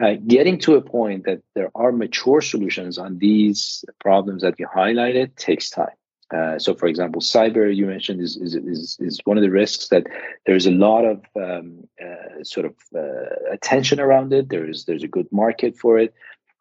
uh, 0.03 0.15
getting 0.27 0.59
to 0.59 0.75
a 0.75 0.81
point 0.81 1.25
that 1.25 1.41
there 1.55 1.71
are 1.75 1.91
mature 1.91 2.41
solutions 2.41 2.97
on 2.97 3.17
these 3.19 3.85
problems 3.99 4.41
that 4.41 4.59
you 4.59 4.67
highlighted 4.67 5.35
takes 5.35 5.69
time. 5.69 5.95
Uh, 6.31 6.59
so, 6.59 6.75
for 6.75 6.87
example, 6.87 7.21
cyber 7.21 7.75
you 7.75 7.87
mentioned 7.87 8.21
is, 8.21 8.37
is, 8.37 8.53
is 8.53 8.97
is 8.99 9.19
one 9.25 9.37
of 9.37 9.41
the 9.41 9.49
risks 9.49 9.87
that 9.87 10.05
there's 10.45 10.67
a 10.67 10.71
lot 10.71 11.03
of 11.03 11.23
um, 11.35 11.87
uh, 11.99 12.43
sort 12.43 12.67
of 12.67 12.75
uh, 12.95 13.51
attention 13.51 13.99
around 13.99 14.31
it. 14.31 14.49
There 14.49 14.69
is 14.69 14.85
there's 14.85 15.03
a 15.03 15.07
good 15.07 15.27
market 15.31 15.75
for 15.75 15.97
it. 15.97 16.13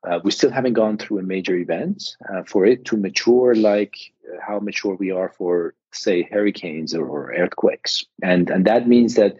Uh, 0.08 0.20
we 0.24 0.30
still 0.30 0.50
haven't 0.50 0.72
gone 0.72 0.96
through 0.96 1.18
a 1.18 1.22
major 1.22 1.54
event 1.56 2.16
uh, 2.32 2.44
for 2.44 2.64
it 2.64 2.84
to 2.86 2.96
mature 2.96 3.54
like 3.54 3.96
how 4.40 4.58
mature 4.58 4.94
we 4.94 5.10
are 5.10 5.28
for 5.36 5.74
say 5.92 6.22
hurricanes 6.30 6.94
or, 6.94 7.32
earthquakes. 7.32 8.04
And 8.22 8.50
and 8.50 8.64
that 8.64 8.88
means 8.88 9.14
that 9.14 9.36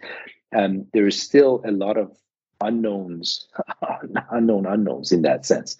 um, 0.55 0.85
there 0.93 1.07
is 1.07 1.21
still 1.21 1.61
a 1.65 1.71
lot 1.71 1.97
of 1.97 2.15
unknowns 2.61 3.47
unknown 4.31 4.65
unknowns 4.65 5.11
in 5.11 5.21
that 5.23 5.45
sense. 5.45 5.77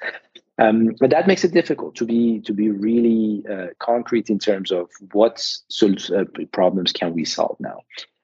Um, 0.58 0.95
but 0.99 1.10
that 1.10 1.27
makes 1.27 1.45
it 1.45 1.53
difficult 1.53 1.95
to 1.95 2.05
be 2.05 2.41
to 2.41 2.53
be 2.53 2.69
really 2.69 3.43
uh, 3.49 3.67
concrete 3.79 4.29
in 4.29 4.39
terms 4.39 4.71
of 4.71 4.89
what 5.13 5.45
uh, 5.82 6.23
problems 6.51 6.91
can 6.91 7.13
we 7.13 7.25
solve 7.25 7.58
now. 7.60 7.79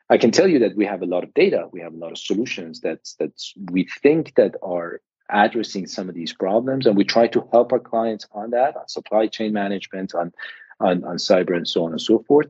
I 0.10 0.18
can 0.18 0.32
tell 0.32 0.48
you 0.48 0.60
that 0.60 0.76
we 0.76 0.86
have 0.86 1.02
a 1.02 1.08
lot 1.08 1.24
of 1.24 1.34
data. 1.34 1.68
We 1.72 1.82
have 1.82 1.94
a 1.94 1.98
lot 1.98 2.12
of 2.12 2.18
solutions 2.18 2.82
that 2.82 3.00
that 3.20 3.42
we 3.72 3.88
think 4.02 4.36
that 4.36 4.56
are 4.62 5.02
addressing 5.30 5.88
some 5.88 6.08
of 6.08 6.14
these 6.16 6.34
problems 6.34 6.86
and 6.86 6.96
we 6.96 7.04
try 7.04 7.26
to 7.28 7.48
help 7.52 7.74
our 7.74 7.80
clients 7.80 8.28
on 8.32 8.52
that 8.52 8.76
on 8.78 8.88
supply 8.88 9.26
chain 9.26 9.52
management 9.52 10.14
on 10.14 10.32
on, 10.80 11.04
on 11.04 11.18
cyber 11.18 11.56
and 11.56 11.68
so 11.68 11.86
on 11.86 11.92
and 11.92 12.02
so 12.02 12.20
forth. 12.20 12.50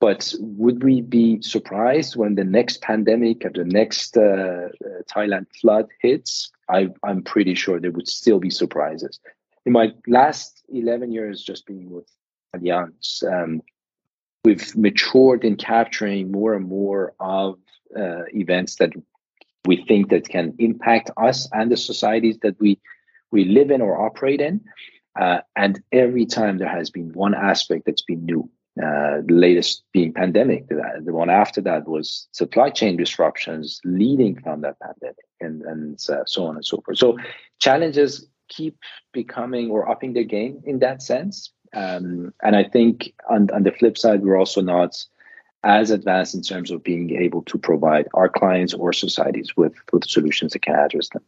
But 0.00 0.34
would 0.38 0.84
we 0.84 1.00
be 1.00 1.40
surprised 1.40 2.16
when 2.16 2.34
the 2.34 2.44
next 2.44 2.82
pandemic 2.82 3.44
or 3.44 3.50
the 3.50 3.64
next 3.64 4.16
uh, 4.16 4.20
uh, 4.20 4.68
Thailand 5.10 5.46
flood 5.60 5.86
hits? 6.00 6.50
I, 6.68 6.88
I'm 7.02 7.22
pretty 7.22 7.54
sure 7.54 7.80
there 7.80 7.92
would 7.92 8.08
still 8.08 8.38
be 8.38 8.50
surprises. 8.50 9.18
In 9.64 9.72
my 9.72 9.92
last 10.06 10.62
11 10.72 11.12
years 11.12 11.42
just 11.42 11.66
being 11.66 11.90
with 11.90 12.08
Allianz, 12.54 13.24
um, 13.24 13.62
we've 14.44 14.76
matured 14.76 15.44
in 15.44 15.56
capturing 15.56 16.30
more 16.30 16.54
and 16.54 16.68
more 16.68 17.14
of 17.18 17.58
uh, 17.96 18.24
events 18.34 18.76
that 18.76 18.92
we 19.64 19.84
think 19.88 20.10
that 20.10 20.28
can 20.28 20.54
impact 20.58 21.10
us 21.16 21.48
and 21.52 21.70
the 21.70 21.76
societies 21.76 22.38
that 22.42 22.58
we 22.60 22.78
we 23.32 23.44
live 23.44 23.70
in 23.72 23.80
or 23.80 24.00
operate 24.00 24.40
in. 24.40 24.60
Uh, 25.18 25.40
and 25.54 25.82
every 25.92 26.26
time 26.26 26.58
there 26.58 26.68
has 26.68 26.90
been 26.90 27.12
one 27.12 27.34
aspect 27.34 27.86
that's 27.86 28.02
been 28.02 28.24
new. 28.24 28.48
Uh, 28.78 29.22
the 29.24 29.32
latest 29.32 29.84
being 29.94 30.12
pandemic. 30.12 30.68
The, 30.68 30.82
the, 31.02 31.14
one 31.14 31.30
after 31.30 31.62
that 31.62 31.88
was 31.88 32.28
supply 32.32 32.68
chain 32.68 32.98
disruptions 32.98 33.80
leading 33.86 34.38
from 34.38 34.60
that 34.60 34.78
pandemic, 34.80 35.24
and 35.40 35.62
and 35.62 35.98
uh, 36.10 36.24
so 36.26 36.44
on 36.44 36.56
and 36.56 36.64
so 36.64 36.82
forth. 36.82 36.98
So 36.98 37.16
challenges 37.58 38.28
keep 38.48 38.76
becoming 39.14 39.70
or 39.70 39.88
upping 39.88 40.12
their 40.12 40.24
game 40.24 40.60
in 40.66 40.80
that 40.80 41.00
sense. 41.00 41.50
Um, 41.74 42.34
and 42.42 42.54
I 42.54 42.64
think 42.64 43.14
on 43.30 43.48
on 43.54 43.62
the 43.62 43.72
flip 43.72 43.96
side, 43.96 44.22
we're 44.22 44.38
also 44.38 44.60
not 44.60 45.02
as 45.64 45.90
advanced 45.90 46.34
in 46.34 46.42
terms 46.42 46.70
of 46.70 46.84
being 46.84 47.16
able 47.16 47.42
to 47.44 47.56
provide 47.56 48.08
our 48.12 48.28
clients 48.28 48.74
or 48.74 48.92
societies 48.92 49.56
with 49.56 49.74
with 49.90 50.04
solutions 50.04 50.52
that 50.52 50.60
can 50.60 50.74
address 50.74 51.08
them. 51.08 51.22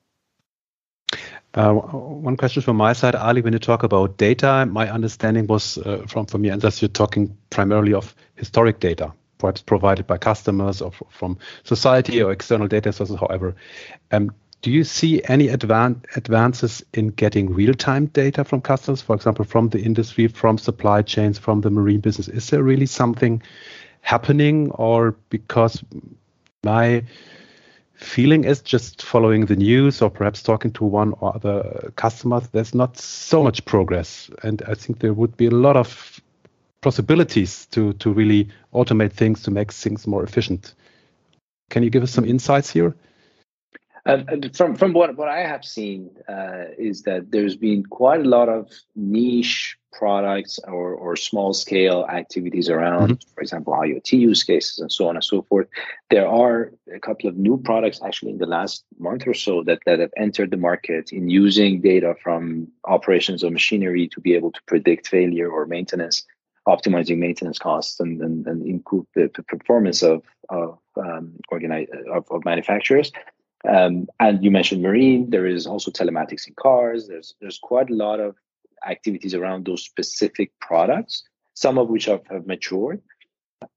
Uh, 1.59 1.73
one 1.73 2.37
question 2.37 2.63
from 2.63 2.77
my 2.77 2.93
side, 2.93 3.17
Ali, 3.17 3.43
when 3.43 3.53
you 3.53 3.59
talk 3.59 3.83
about 3.83 4.17
data, 4.17 4.65
my 4.71 4.89
understanding 4.89 5.45
was 5.49 5.77
uh, 5.79 6.07
from, 6.07 6.45
your 6.45 6.53
answers, 6.53 6.81
you're 6.81 6.89
talking 6.89 7.37
primarily 7.51 7.93
of 7.93 8.15
historic 8.37 8.79
data, 8.79 9.13
perhaps 9.39 9.61
provided 9.61 10.07
by 10.07 10.17
customers 10.17 10.81
or 10.81 10.93
from 11.11 11.37
society 11.65 12.23
or 12.23 12.31
external 12.31 12.69
data 12.69 12.93
sources, 12.93 13.17
however. 13.19 13.57
Um, 14.13 14.31
do 14.63 14.71
you 14.71 14.85
see 14.85 15.21
any 15.25 15.49
advan 15.49 16.05
advances 16.15 16.85
in 16.95 17.09
getting 17.09 17.53
real-time 17.53 18.07
data 18.07 18.45
from 18.45 18.61
customers, 18.61 19.03
for 19.03 19.17
example, 19.17 19.45
from 19.45 19.71
the 19.71 19.81
industry, 19.81 20.29
from 20.29 20.59
supply 20.59 21.03
chains, 21.03 21.41
from 21.41 21.63
the 21.63 21.71
marine 21.71 21.99
business? 21.99 22.29
Is 22.29 22.51
there 22.51 22.63
really 22.63 22.87
something 22.87 23.43
happening 24.03 24.71
or 24.71 25.17
because 25.29 25.83
my 26.63 27.03
feeling 27.99 28.45
is 28.45 28.63
just 28.63 29.03
following 29.03 29.47
the 29.47 29.57
news 29.57 30.01
or 30.01 30.11
perhaps 30.11 30.43
talking 30.43 30.71
to 30.73 30.85
one 30.85 31.15
or 31.21 31.35
other 31.35 31.93
customers, 31.97 32.49
there's 32.49 32.75
not 32.75 32.97
so 32.97 33.43
much 33.43 33.65
progress. 33.65 34.31
And 34.43 34.63
I 34.69 34.75
think 34.75 35.01
there 35.01 35.13
would 35.13 35.37
be 35.37 35.47
a 35.47 35.51
lot 35.51 35.77
of 35.77 36.21
possibilities 36.81 37.67
to, 37.67 37.93
to 37.95 38.13
really 38.13 38.49
automate 38.73 39.13
things 39.13 39.43
to 39.43 39.51
make 39.51 39.73
things 39.73 40.07
more 40.07 40.23
efficient. 40.23 40.75
Can 41.71 41.83
you 41.83 41.91
give 41.91 42.05
us 42.05 42.13
some 42.13 42.25
insights 42.25 42.71
here? 42.71 42.95
Uh, 44.09 44.25
from 44.55 44.75
from 44.75 44.95
what, 44.95 45.17
what 45.17 45.29
I 45.29 45.41
have 45.41 45.65
seen 45.65 46.11
uh, 46.29 46.65
is 46.79 47.03
that 47.03 47.31
there's 47.31 47.57
been 47.57 47.85
quite 47.85 48.21
a 48.21 48.29
lot 48.29 48.49
of 48.49 48.71
niche 48.97 49.79
products 49.93 50.59
or, 50.67 50.95
or 50.95 51.17
small 51.17 51.53
scale 51.53 52.07
activities 52.09 52.71
around, 52.71 53.11
mm-hmm. 53.11 53.35
for 53.35 53.41
example, 53.41 53.73
IoT 53.75 54.13
use 54.19 54.43
cases 54.43 54.79
and 54.79 54.91
so 54.91 55.09
on 55.09 55.17
and 55.17 55.25
so 55.25 55.43
forth. 55.43 55.67
There 56.11 56.29
are 56.29 56.73
a 56.95 57.01
couple 57.01 57.29
of 57.29 57.37
new 57.37 57.59
products 57.59 58.01
actually 58.05 58.33
in 58.33 58.39
the 58.39 58.47
last 58.47 58.85
month 58.99 59.27
or 59.27 59.35
so 59.35 59.63
that, 59.65 59.81
that 59.87 59.99
have 59.99 60.13
entered 60.17 60.51
the 60.51 60.57
market 60.57 61.13
in 61.13 61.29
using 61.29 61.81
data 61.81 62.15
from 62.23 62.69
operations 62.85 63.43
of 63.43 63.53
machinery 63.53 64.09
to 64.09 64.21
be 64.21 64.35
able 64.35 64.53
to 64.53 64.61
predict 64.67 65.09
failure 65.09 65.51
or 65.51 65.67
maintenance, 65.67 66.25
optimizing 66.67 67.19
maintenance 67.19 67.59
costs 67.59 67.99
and, 67.99 68.21
and, 68.23 68.47
and 68.47 68.67
improve 68.67 69.07
the 69.15 69.29
performance 69.49 70.03
of, 70.03 70.23
of, 70.49 70.79
um, 70.97 71.33
organize, 71.49 71.89
of, 72.13 72.25
of 72.31 72.45
manufacturers. 72.45 73.11
Um, 73.67 74.07
and 74.21 74.43
you 74.43 74.51
mentioned 74.51 74.83
marine. 74.83 75.31
There 75.31 75.47
is 75.47 75.67
also 75.67 75.91
telematics 75.91 76.47
in 76.47 76.55
cars. 76.55 77.09
There's 77.09 77.35
there's 77.41 77.59
quite 77.59 77.91
a 77.91 77.95
lot 77.95 78.21
of 78.21 78.37
activities 78.87 79.35
around 79.35 79.65
those 79.67 79.83
specific 79.83 80.53
products, 80.61 81.25
some 81.55 81.79
of 81.79 81.89
which 81.89 82.05
have, 82.05 82.25
have 82.31 82.47
matured. 82.47 83.03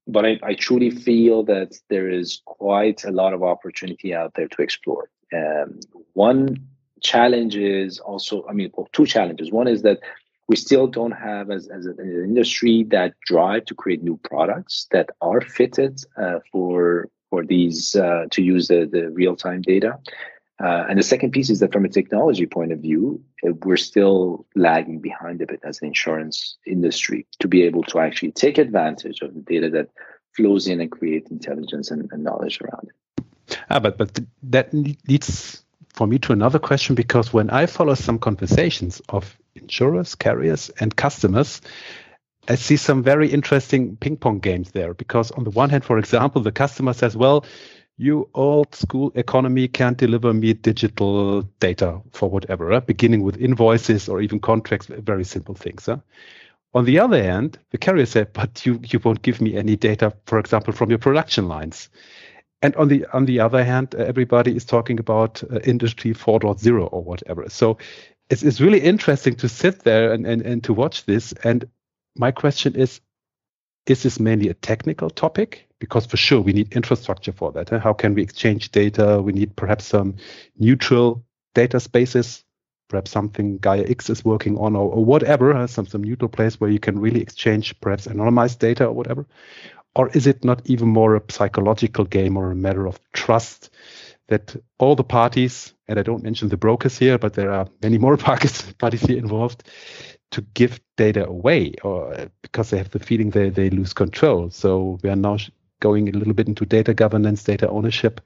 But 0.08 0.26
I, 0.26 0.40
I, 0.44 0.54
truly 0.54 0.92
feel 0.92 1.44
that 1.46 1.74
there 1.90 2.08
is 2.08 2.42
quite 2.46 3.04
a 3.04 3.10
lot 3.12 3.34
of 3.34 3.42
opportunity 3.42 4.14
out 4.14 4.34
there 4.36 4.48
to 4.48 4.62
explore. 4.62 5.10
Um, 5.34 5.80
one 6.14 6.68
challenge 7.02 7.56
is 7.56 7.98
also, 8.00 8.46
I 8.48 8.54
mean, 8.54 8.72
well, 8.76 8.88
two 8.94 9.08
challenges. 9.08 9.52
One 9.52 9.68
is 9.68 9.82
that 9.82 10.00
we 10.48 10.56
still 10.56 10.86
don't 10.86 11.14
have, 11.14 11.50
as, 11.50 11.68
as 11.70 11.86
an 11.88 11.98
industry, 12.00 12.84
that 12.90 13.14
drive 13.26 13.66
to 13.66 13.74
create 13.74 14.04
new 14.04 14.20
products 14.24 14.88
that 14.92 15.10
are 15.22 15.42
fitted 15.42 16.04
uh, 16.16 16.40
for 16.52 17.10
for 17.32 17.44
these 17.44 17.96
uh, 17.96 18.26
to 18.30 18.44
use 18.44 18.68
the, 18.68 18.86
the 18.86 19.10
real 19.10 19.36
time 19.36 19.64
data. 19.64 19.98
Uh, 20.64 20.86
and 20.88 21.00
the 21.00 21.04
second 21.04 21.32
piece 21.32 21.50
is 21.50 21.60
that 21.60 21.74
from 21.74 21.86
a 21.86 21.90
technology 21.90 22.46
point 22.46 22.72
of 22.72 22.80
view, 22.80 23.20
uh, 23.48 23.52
we're 23.64 23.78
still 23.78 24.46
lagging 24.56 25.00
behind 25.00 25.42
a 25.42 25.48
bit 25.48 25.60
as 25.64 25.82
an 25.82 25.88
insurance 25.88 26.58
industry 26.68 27.26
to 27.40 27.48
be 27.48 27.64
able 27.64 27.82
to 27.82 27.98
actually 27.98 28.32
take 28.32 28.60
advantage 28.60 29.22
of 29.22 29.34
the 29.34 29.40
data 29.40 29.72
that 29.72 29.90
flows 30.36 30.68
in 30.68 30.80
and 30.80 30.92
create 30.92 31.28
intelligence 31.32 31.90
and, 31.90 32.08
and 32.12 32.24
knowledge 32.24 32.62
around 32.62 32.90
it. 32.90 33.56
Ah, 33.72 33.80
but 33.80 33.98
but 33.98 34.20
that 34.44 34.72
leads 35.08 35.64
for 35.94 36.08
me 36.08 36.20
to 36.20 36.32
another 36.32 36.60
question 36.60 36.96
because 36.96 37.34
when 37.34 37.50
I 37.50 37.66
follow 37.66 37.96
some 37.96 38.20
conversations 38.20 39.02
of 39.10 39.38
insurers, 39.56 40.16
carriers, 40.16 40.70
and 40.80 40.96
customers, 40.96 41.62
I 42.48 42.56
see 42.56 42.78
some 42.78 43.04
very 43.04 43.30
interesting 43.30 43.96
ping 43.98 44.18
pong 44.18 44.40
games 44.40 44.72
there. 44.72 44.94
Because 44.94 45.32
on 45.32 45.44
the 45.44 45.52
one 45.52 45.70
hand, 45.70 45.86
for 45.86 45.98
example, 45.98 46.42
the 46.42 46.52
customer 46.52 46.94
says, 46.94 47.16
"Well, 47.16 47.46
you 47.98 48.30
old 48.34 48.74
school 48.74 49.12
economy 49.16 49.68
can't 49.68 49.98
deliver 49.98 50.34
me 50.34 50.54
digital 50.54 51.44
data 51.60 52.02
for 52.12 52.30
whatever, 52.30 52.66
right? 52.66 52.86
beginning 52.86 53.22
with 53.22 53.38
invoices 53.38 54.10
or 54.10 54.22
even 54.22 54.40
contracts, 54.40 54.88
very 54.88 55.24
simple 55.24 55.56
things." 55.56 55.86
Huh? 55.86 55.98
On 56.74 56.86
the 56.86 57.00
other 57.00 57.22
hand, 57.22 57.60
the 57.72 57.78
carrier 57.78 58.06
said, 58.06 58.34
"But 58.34 58.66
you 58.66 58.80
you 58.84 59.00
won't 59.04 59.22
give 59.22 59.42
me 59.42 59.56
any 59.56 59.76
data, 59.76 60.14
for 60.26 60.40
example, 60.40 60.74
from 60.74 60.90
your 60.90 61.00
production 61.00 61.48
lines." 61.48 61.90
And 62.64 62.76
on 62.76 62.88
the 62.88 63.06
on 63.14 63.26
the 63.26 63.40
other 63.40 63.64
hand, 63.64 63.96
uh, 63.96 64.00
everybody 64.00 64.56
is 64.56 64.66
talking 64.66 65.00
about 65.00 65.44
uh, 65.44 65.60
Industry 65.64 66.14
4.0 66.14 66.90
or 66.92 67.04
whatever. 67.04 67.50
So 67.50 67.78
it's, 68.30 68.44
it's 68.44 68.62
really 68.62 68.80
interesting 68.80 69.36
to 69.36 69.50
sit 69.50 69.84
there 69.84 70.14
and, 70.14 70.26
and, 70.26 70.42
and 70.42 70.64
to 70.64 70.74
watch 70.74 71.06
this. 71.06 71.34
And 71.44 71.66
my 72.16 72.32
question 72.32 72.76
is, 72.76 73.02
is 73.88 74.04
this 74.04 74.20
mainly 74.20 74.50
a 74.50 74.54
technical 74.54 75.10
topic? 75.10 75.68
Because 75.80 76.06
for 76.06 76.18
sure 76.18 76.42
we 76.42 76.54
need 76.54 76.74
infrastructure 76.74 77.32
for 77.32 77.52
that. 77.54 77.70
Huh? 77.70 77.80
How 77.80 77.94
can 77.94 78.14
we 78.14 78.22
exchange 78.22 78.72
data? 78.72 79.22
We 79.22 79.34
need 79.34 79.56
perhaps 79.56 79.86
some 79.86 80.16
neutral 80.58 81.26
data 81.56 81.80
spaces, 81.80 82.44
perhaps 82.90 83.12
something 83.12 83.58
Gaia 83.58 83.86
X 83.88 84.10
is 84.10 84.24
working 84.24 84.58
on 84.58 84.76
or, 84.76 84.92
or 84.92 85.04
whatever, 85.04 85.54
huh? 85.54 85.68
some, 85.68 85.88
some 85.88 86.04
neutral 86.04 86.30
place 86.30 86.60
where 86.60 86.70
you 86.70 86.80
can 86.80 87.00
really 87.00 87.22
exchange 87.22 87.80
perhaps 87.82 88.08
anonymized 88.08 88.60
data 88.60 88.86
or 88.86 88.94
whatever. 88.94 89.26
Or 89.96 90.10
is 90.10 90.28
it 90.28 90.46
not 90.46 90.62
even 90.66 90.88
more 90.88 91.16
a 91.16 91.24
psychological 91.30 92.06
game 92.06 92.38
or 92.38 92.52
a 92.52 92.56
matter 92.56 92.86
of 92.86 93.00
trust 93.14 93.72
that 94.28 94.56
all 94.80 94.96
the 94.96 95.04
parties, 95.04 95.74
and 95.88 96.00
I 96.00 96.04
don't 96.04 96.24
mention 96.24 96.48
the 96.48 96.56
brokers 96.56 96.98
here, 96.98 97.18
but 97.18 97.34
there 97.34 97.52
are 97.52 97.68
many 97.82 97.98
more 97.98 98.16
parties, 98.30 98.62
parties 98.74 99.02
here 99.02 99.18
involved, 99.18 99.64
to 100.32 100.42
give 100.54 100.80
data 101.02 101.24
away 101.26 101.74
or 101.84 102.30
because 102.44 102.70
they 102.70 102.78
have 102.78 102.92
the 102.92 103.00
feeling 103.00 103.32
they, 103.32 103.50
they 103.50 103.70
lose 103.70 103.94
control. 103.94 104.50
So 104.52 105.00
we 105.02 105.10
are 105.10 105.22
now 105.30 105.38
going 105.80 106.10
a 106.10 106.18
little 106.20 106.34
bit 106.34 106.48
into 106.48 106.66
data 106.66 106.94
governance, 106.94 107.44
data 107.44 107.68
ownership. 107.68 108.22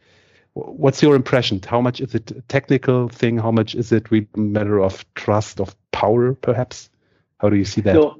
What's 0.54 1.02
your 1.02 1.16
impression? 1.16 1.62
How 1.74 1.82
much 1.82 2.02
is 2.02 2.14
it 2.16 2.32
a 2.32 2.42
technical 2.42 3.10
thing? 3.10 3.38
How 3.38 3.52
much 3.52 3.76
is 3.76 3.92
it 3.92 4.08
a 4.12 4.40
matter 4.40 4.80
of 4.82 5.06
trust, 5.14 5.60
of 5.60 5.76
power, 5.92 6.34
perhaps? 6.34 6.90
How 7.40 7.50
do 7.50 7.56
you 7.56 7.66
see 7.66 7.82
that? 7.82 7.96
So, 7.96 8.20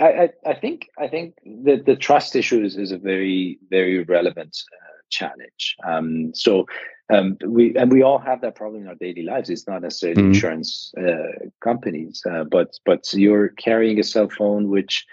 I, 0.00 0.30
I 0.46 0.54
think 0.54 0.88
I 1.04 1.08
think 1.08 1.34
that 1.64 1.84
the 1.84 1.96
trust 1.96 2.34
issue 2.34 2.64
is, 2.64 2.76
is 2.76 2.92
a 2.92 2.98
very 2.98 3.58
very 3.68 4.04
relevant 4.04 4.56
uh, 4.72 4.81
challenge. 5.12 5.76
Um, 5.86 6.32
so 6.34 6.66
um, 7.12 7.36
we 7.46 7.76
and 7.76 7.92
we 7.92 8.02
all 8.02 8.18
have 8.18 8.40
that 8.40 8.54
problem 8.54 8.82
in 8.82 8.88
our 8.88 8.94
daily 8.94 9.22
lives. 9.22 9.50
It's 9.50 9.68
not 9.68 9.82
necessarily 9.82 10.22
mm-hmm. 10.22 10.32
insurance 10.32 10.92
uh, 10.98 11.48
companies, 11.60 12.22
uh, 12.30 12.44
but 12.44 12.78
but 12.84 13.12
you're 13.12 13.48
carrying 13.50 13.98
a 13.98 14.04
cell 14.04 14.28
phone 14.28 14.68
which 14.68 15.06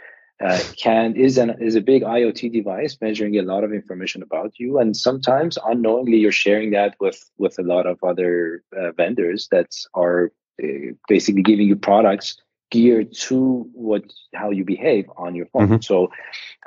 uh, 0.43 0.59
can 0.77 1.15
is 1.15 1.37
an 1.37 1.55
is 1.59 1.75
a 1.75 1.81
big 1.81 2.03
IoT 2.03 2.53
device 2.53 2.97
measuring 3.01 3.37
a 3.37 3.41
lot 3.41 3.63
of 3.63 3.73
information 3.73 4.23
about 4.23 4.53
you, 4.57 4.79
and 4.79 4.95
sometimes 4.95 5.57
unknowingly 5.65 6.17
you're 6.17 6.31
sharing 6.31 6.71
that 6.71 6.95
with 6.99 7.19
with 7.37 7.59
a 7.59 7.63
lot 7.63 7.85
of 7.85 8.01
other 8.03 8.63
uh, 8.77 8.91
vendors 8.93 9.49
that 9.51 9.69
are 9.93 10.31
uh, 10.63 10.93
basically 11.07 11.43
giving 11.43 11.67
you 11.67 11.75
products 11.75 12.37
geared 12.71 13.11
to 13.13 13.67
what 13.73 14.03
how 14.33 14.51
you 14.51 14.63
behave 14.63 15.09
on 15.17 15.35
your 15.35 15.47
phone. 15.47 15.67
Mm-hmm. 15.67 15.81
So 15.81 16.11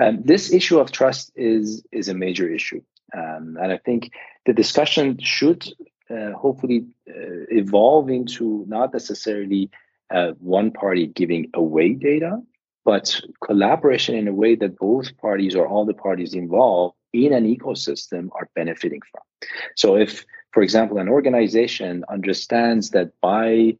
um, 0.01 0.23
this 0.23 0.53
issue 0.53 0.79
of 0.79 0.93
trust 0.93 1.33
is 1.37 1.83
is 1.93 2.09
a 2.09 2.15
major 2.15 2.49
issue, 2.49 2.83
um, 3.17 3.57
and 3.61 3.73
I 3.73 3.79
think 3.79 4.11
the 4.47 4.53
discussion 4.53 5.19
should 5.21 5.67
uh, 6.11 6.33
hopefully 6.33 6.87
uh, 7.09 7.47
evolve 7.51 8.11
into 8.11 8.65
not 8.69 8.93
necessarily 8.93 9.71
uh, 10.11 10.33
one 10.39 10.71
party 10.71 11.07
giving 11.07 11.51
away 11.55 11.95
data, 11.95 12.41
but 12.85 13.21
collaboration 13.45 14.15
in 14.15 14.29
a 14.29 14.33
way 14.33 14.55
that 14.57 14.79
both 14.79 15.17
parties 15.19 15.55
or 15.55 15.67
all 15.67 15.85
the 15.85 15.95
parties 15.95 16.35
involved 16.35 16.97
in 17.13 17.33
an 17.33 17.47
ecosystem 17.47 18.29
are 18.35 18.49
benefiting 18.55 19.01
from. 19.11 19.23
So 19.77 19.97
if, 19.97 20.25
for 20.53 20.63
example, 20.63 20.99
an 20.99 21.09
organization 21.09 22.05
understands 22.09 22.91
that 22.91 23.13
by 23.21 23.77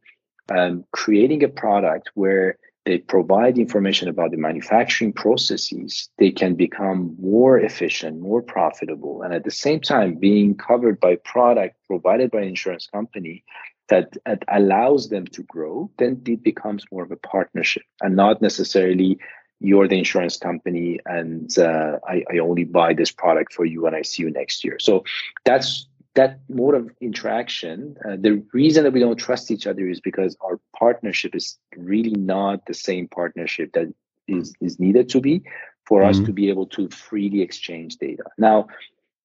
um, 0.49 0.85
creating 0.91 1.43
a 1.43 1.49
product 1.49 2.11
where 2.13 2.57
they 2.85 2.97
provide 2.97 3.57
information 3.57 4.09
about 4.09 4.31
the 4.31 4.37
manufacturing 4.37 5.13
processes, 5.13 6.09
they 6.17 6.31
can 6.31 6.55
become 6.55 7.15
more 7.19 7.57
efficient, 7.57 8.19
more 8.19 8.41
profitable, 8.41 9.21
and 9.21 9.33
at 9.33 9.43
the 9.43 9.51
same 9.51 9.79
time 9.79 10.15
being 10.15 10.55
covered 10.55 10.99
by 10.99 11.15
product 11.15 11.75
provided 11.87 12.31
by 12.31 12.41
an 12.41 12.49
insurance 12.49 12.87
company 12.87 13.43
that, 13.87 14.17
that 14.25 14.43
allows 14.47 15.09
them 15.09 15.25
to 15.27 15.43
grow, 15.43 15.89
then 15.97 16.21
it 16.25 16.43
becomes 16.43 16.83
more 16.91 17.03
of 17.03 17.11
a 17.11 17.17
partnership 17.17 17.83
and 18.01 18.15
not 18.15 18.41
necessarily 18.41 19.17
you're 19.59 19.87
the 19.87 19.97
insurance 19.97 20.35
company 20.35 20.99
and 21.05 21.57
uh, 21.57 21.97
I, 22.05 22.23
I 22.33 22.39
only 22.39 22.65
buy 22.65 22.93
this 22.93 23.11
product 23.11 23.53
for 23.53 23.65
you 23.65 23.87
and 23.87 23.95
I 23.95 24.01
see 24.01 24.23
you 24.23 24.29
next 24.29 24.65
year. 24.65 24.77
So 24.79 25.05
that's 25.45 25.87
that 26.15 26.39
mode 26.47 26.75
of 26.75 26.91
interaction, 27.01 27.95
uh, 28.07 28.15
the 28.19 28.43
reason 28.53 28.83
that 28.83 28.93
we 28.93 28.99
don't 28.99 29.17
trust 29.17 29.49
each 29.49 29.65
other 29.65 29.87
is 29.87 29.99
because 29.99 30.37
our 30.41 30.59
partnership 30.77 31.35
is 31.35 31.57
really 31.75 32.11
not 32.11 32.65
the 32.65 32.73
same 32.73 33.07
partnership 33.07 33.71
that 33.73 33.93
is, 34.27 34.53
is 34.61 34.79
needed 34.79 35.09
to 35.09 35.19
be 35.19 35.43
for 35.85 36.01
mm-hmm. 36.01 36.09
us 36.09 36.19
to 36.19 36.31
be 36.31 36.49
able 36.49 36.67
to 36.67 36.87
freely 36.89 37.41
exchange 37.41 37.97
data. 37.97 38.23
Now, 38.37 38.67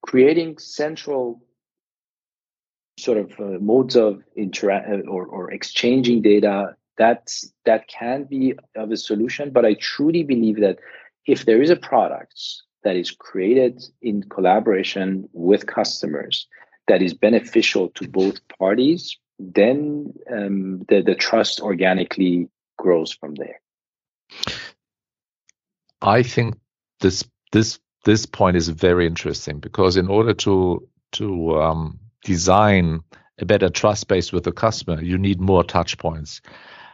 creating 0.03 0.59
central 0.59 1.43
sort 2.99 3.19
of 3.19 3.33
uh, 3.39 3.59
modes 3.61 3.97
of 3.97 4.23
interact 4.37 4.89
uh, 4.91 5.09
or, 5.09 5.27
or 5.27 5.51
exchanging 5.53 6.23
data 6.23 6.75
that's 6.97 7.53
that 7.65 7.87
can 7.87 8.25
be 8.25 8.55
of 8.75 8.91
a 8.91 8.97
solution 8.97 9.51
but 9.51 9.65
i 9.65 9.75
truly 9.75 10.25
believe 10.25 10.61
that 10.61 10.79
if 11.25 11.45
there 11.45 11.63
is 11.63 11.71
a 11.71 11.77
product 11.77 12.41
that 12.83 12.97
is 12.97 13.13
created 13.13 13.85
in 14.03 14.23
collaboration 14.25 15.29
with 15.33 15.67
customers 15.67 16.49
that 16.89 17.03
is 17.03 17.15
beneficial 17.15 17.89
to 17.91 18.09
both 18.09 18.41
parties, 18.59 19.19
then 19.39 20.13
um, 20.31 20.85
the, 20.89 21.03
the 21.03 21.15
trust 21.15 21.61
organically 21.61 22.49
grows 22.77 23.13
from 23.13 23.35
there. 23.35 23.61
I 26.03 26.23
think 26.23 26.59
this 27.01 27.25
this 27.53 27.79
this 28.05 28.27
point 28.27 28.57
is 28.57 28.69
very 28.69 29.07
interesting 29.07 29.61
because 29.61 29.97
in 29.97 30.09
order 30.09 30.35
to 30.35 30.89
to 31.13 31.61
um, 31.61 31.99
design 32.25 33.01
a 33.39 33.45
better 33.45 33.69
trust 33.69 34.09
base 34.09 34.33
with 34.33 34.45
the 34.45 34.53
customer, 34.53 35.03
you 35.03 35.19
need 35.19 35.41
more 35.41 35.65
touch 35.65 35.99
points 35.99 36.41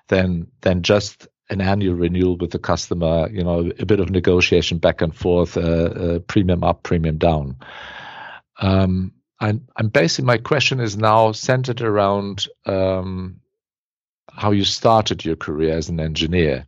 than 0.08 0.46
than 0.60 0.82
just 0.82 1.26
an 1.50 1.60
annual 1.60 1.94
renewal 1.94 2.36
with 2.36 2.50
the 2.50 2.58
customer. 2.58 3.28
You 3.30 3.44
know, 3.44 3.70
a 3.78 3.86
bit 3.86 4.00
of 4.00 4.10
negotiation 4.10 4.78
back 4.78 5.02
and 5.02 5.14
forth, 5.14 5.56
uh, 5.56 5.60
uh, 5.60 6.18
premium 6.20 6.64
up, 6.64 6.82
premium 6.82 7.18
down. 7.18 7.56
Um, 8.60 9.12
I'm, 9.40 9.66
I'm 9.76 9.88
basically 9.88 10.26
my 10.26 10.38
question 10.38 10.80
is 10.80 10.96
now 10.96 11.32
centered 11.32 11.80
around 11.80 12.46
um, 12.66 13.40
how 14.30 14.50
you 14.50 14.64
started 14.64 15.24
your 15.24 15.36
career 15.36 15.76
as 15.76 15.88
an 15.88 16.00
engineer, 16.00 16.66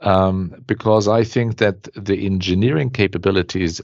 um, 0.00 0.62
because 0.66 1.08
I 1.08 1.24
think 1.24 1.58
that 1.58 1.88
the 1.94 2.26
engineering 2.26 2.90
capabilities, 2.90 3.80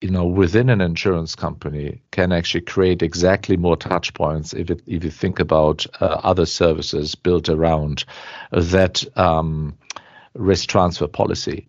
you 0.00 0.10
know, 0.10 0.26
within 0.26 0.68
an 0.70 0.80
insurance 0.80 1.34
company 1.34 2.02
can 2.10 2.32
actually 2.32 2.62
create 2.62 3.02
exactly 3.02 3.56
more 3.56 3.76
touch 3.76 4.14
points 4.14 4.52
if 4.52 4.70
it, 4.70 4.82
if 4.86 5.04
you 5.04 5.10
think 5.10 5.38
about 5.38 5.86
uh, 6.00 6.20
other 6.22 6.46
services 6.46 7.14
built 7.14 7.48
around 7.48 8.04
that 8.50 9.04
um, 9.16 9.76
risk 10.34 10.68
transfer 10.68 11.06
policy 11.06 11.68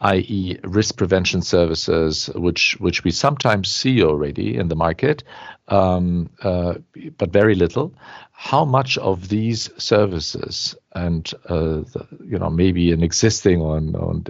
i.e., 0.00 0.58
risk 0.64 0.96
prevention 0.96 1.40
services, 1.40 2.26
which 2.34 2.76
which 2.80 3.04
we 3.04 3.10
sometimes 3.10 3.70
see 3.70 4.02
already 4.02 4.56
in 4.56 4.68
the 4.68 4.76
market, 4.76 5.22
um, 5.68 6.28
uh, 6.42 6.74
but 7.16 7.32
very 7.32 7.54
little. 7.54 7.94
How 8.32 8.64
much 8.64 8.98
of 8.98 9.28
these 9.28 9.70
services 9.78 10.76
and 10.94 11.32
uh, 11.48 11.82
the, 11.92 12.06
you 12.24 12.38
know 12.38 12.50
maybe 12.50 12.92
an 12.92 13.02
existing 13.02 13.60
or, 13.60 13.80
or 13.94 14.20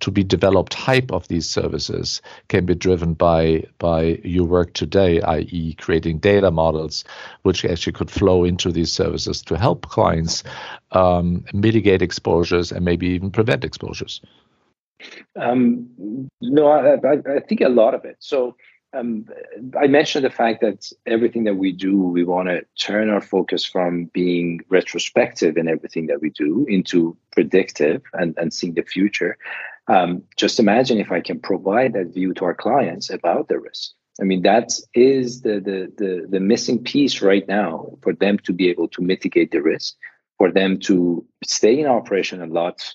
to 0.00 0.10
be 0.10 0.22
developed 0.22 0.72
type 0.72 1.10
of 1.10 1.26
these 1.28 1.48
services 1.48 2.20
can 2.48 2.66
be 2.66 2.74
driven 2.74 3.14
by 3.14 3.64
by 3.78 4.20
your 4.24 4.44
work 4.46 4.74
today, 4.74 5.22
i.e., 5.22 5.74
creating 5.74 6.18
data 6.18 6.50
models 6.50 7.04
which 7.42 7.64
actually 7.64 7.94
could 7.94 8.10
flow 8.10 8.44
into 8.44 8.70
these 8.70 8.92
services 8.92 9.42
to 9.42 9.56
help 9.56 9.86
clients 9.88 10.44
um, 10.92 11.44
mitigate 11.54 12.02
exposures 12.02 12.70
and 12.70 12.84
maybe 12.84 13.08
even 13.08 13.30
prevent 13.30 13.64
exposures. 13.64 14.20
Um, 15.38 16.28
no, 16.40 16.66
I, 16.68 16.94
I, 16.94 17.40
think 17.40 17.60
a 17.60 17.68
lot 17.68 17.94
of 17.94 18.04
it. 18.04 18.16
So 18.20 18.56
um, 18.94 19.26
I 19.78 19.86
mentioned 19.86 20.24
the 20.24 20.30
fact 20.30 20.60
that 20.60 20.90
everything 21.06 21.44
that 21.44 21.56
we 21.56 21.72
do, 21.72 21.96
we 21.96 22.24
want 22.24 22.48
to 22.48 22.64
turn 22.78 23.10
our 23.10 23.20
focus 23.20 23.64
from 23.64 24.06
being 24.06 24.60
retrospective 24.68 25.56
in 25.56 25.68
everything 25.68 26.06
that 26.06 26.20
we 26.20 26.30
do 26.30 26.64
into 26.68 27.16
predictive 27.32 28.02
and, 28.12 28.34
and 28.38 28.52
seeing 28.52 28.74
the 28.74 28.82
future. 28.82 29.36
Um, 29.88 30.22
just 30.36 30.60
imagine 30.60 30.98
if 30.98 31.10
I 31.10 31.20
can 31.20 31.40
provide 31.40 31.92
that 31.94 32.14
view 32.14 32.32
to 32.34 32.44
our 32.44 32.54
clients 32.54 33.10
about 33.10 33.48
the 33.48 33.58
risk. 33.58 33.90
I 34.20 34.24
mean, 34.24 34.42
that 34.42 34.72
is 34.94 35.42
the, 35.42 35.54
the, 35.60 35.92
the, 35.98 36.26
the 36.28 36.40
missing 36.40 36.82
piece 36.82 37.20
right 37.20 37.46
now 37.48 37.98
for 38.02 38.12
them 38.12 38.38
to 38.44 38.52
be 38.52 38.70
able 38.70 38.88
to 38.88 39.02
mitigate 39.02 39.50
the 39.50 39.60
risk, 39.60 39.96
for 40.38 40.52
them 40.52 40.78
to 40.80 41.26
stay 41.44 41.80
in 41.80 41.86
operation 41.86 42.40
a 42.40 42.46
lot, 42.46 42.94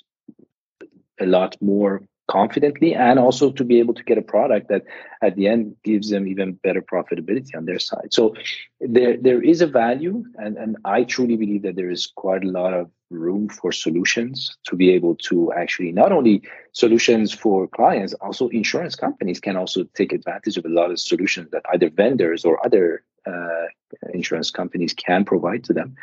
a 1.20 1.26
lot 1.26 1.56
more 1.62 2.02
confidently 2.30 2.94
and 2.94 3.18
also 3.18 3.52
to 3.52 3.64
be 3.64 3.80
able 3.80 3.94
to 3.96 4.04
get 4.04 4.18
a 4.18 4.22
product 4.22 4.70
that 4.70 4.84
at 5.22 5.36
the 5.36 5.48
end 5.48 5.76
gives 5.84 6.12
them 6.12 6.28
even 6.28 6.54
better 6.64 6.82
profitability 6.82 7.56
on 7.58 7.66
their 7.66 7.80
side. 7.80 8.14
So 8.14 8.36
there 8.80 9.18
there 9.18 9.42
is 9.42 9.62
a 9.62 9.68
value 9.68 10.24
and 10.36 10.58
and 10.58 10.78
i 10.86 11.04
truly 11.04 11.36
believe 11.36 11.64
that 11.64 11.76
there 11.76 11.90
is 11.90 12.12
quite 12.16 12.44
a 12.44 12.52
lot 12.60 12.74
of 12.74 12.90
room 13.10 13.50
for 13.50 13.72
solutions 13.72 14.56
to 14.68 14.76
be 14.76 14.92
able 14.92 15.16
to 15.16 15.52
actually 15.54 15.92
not 15.92 16.12
only 16.12 16.42
solutions 16.74 17.34
for 17.34 17.68
clients 17.68 18.14
also 18.16 18.48
insurance 18.50 18.96
companies 18.96 19.40
can 19.40 19.58
also 19.58 19.84
take 19.96 20.14
advantage 20.14 20.58
of 20.58 20.66
a 20.66 20.70
lot 20.70 20.92
of 20.92 21.00
solutions 21.00 21.50
that 21.52 21.64
either 21.74 21.90
vendors 21.90 22.46
or 22.46 22.64
other 22.66 23.04
uh, 23.26 23.66
insurance 24.14 24.52
companies 24.52 24.94
can 24.94 25.26
provide 25.26 25.64
to 25.64 25.74
them 25.74 25.96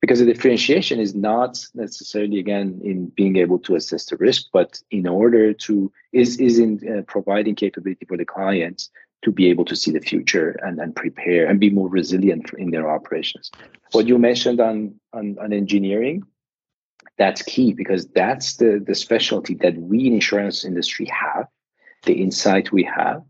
because 0.00 0.20
the 0.20 0.26
differentiation 0.26 1.00
is 1.00 1.14
not 1.14 1.58
necessarily 1.74 2.38
again 2.38 2.80
in 2.84 3.06
being 3.08 3.36
able 3.36 3.58
to 3.58 3.74
assess 3.74 4.06
the 4.06 4.16
risk 4.16 4.46
but 4.52 4.80
in 4.90 5.06
order 5.06 5.52
to 5.52 5.92
is 6.12 6.38
is 6.38 6.58
in 6.58 6.80
uh, 6.88 7.02
providing 7.02 7.54
capability 7.54 8.04
for 8.06 8.16
the 8.16 8.24
clients 8.24 8.90
to 9.22 9.32
be 9.32 9.50
able 9.50 9.64
to 9.64 9.74
see 9.74 9.90
the 9.90 10.00
future 10.00 10.56
and, 10.62 10.78
and 10.78 10.94
prepare 10.94 11.46
and 11.46 11.58
be 11.58 11.70
more 11.70 11.88
resilient 11.88 12.52
in 12.56 12.70
their 12.70 12.88
operations. 12.88 13.50
What 13.90 14.06
you 14.06 14.16
mentioned 14.16 14.60
on, 14.60 14.94
on 15.12 15.36
on 15.40 15.52
engineering 15.52 16.22
that's 17.18 17.42
key 17.42 17.72
because 17.72 18.06
that's 18.08 18.56
the 18.56 18.82
the 18.84 18.94
specialty 18.94 19.54
that 19.56 19.76
we 19.76 20.06
in 20.06 20.14
insurance 20.14 20.64
industry 20.64 21.06
have 21.06 21.46
the 22.04 22.22
insight 22.22 22.72
we 22.72 22.84
have 22.84 23.22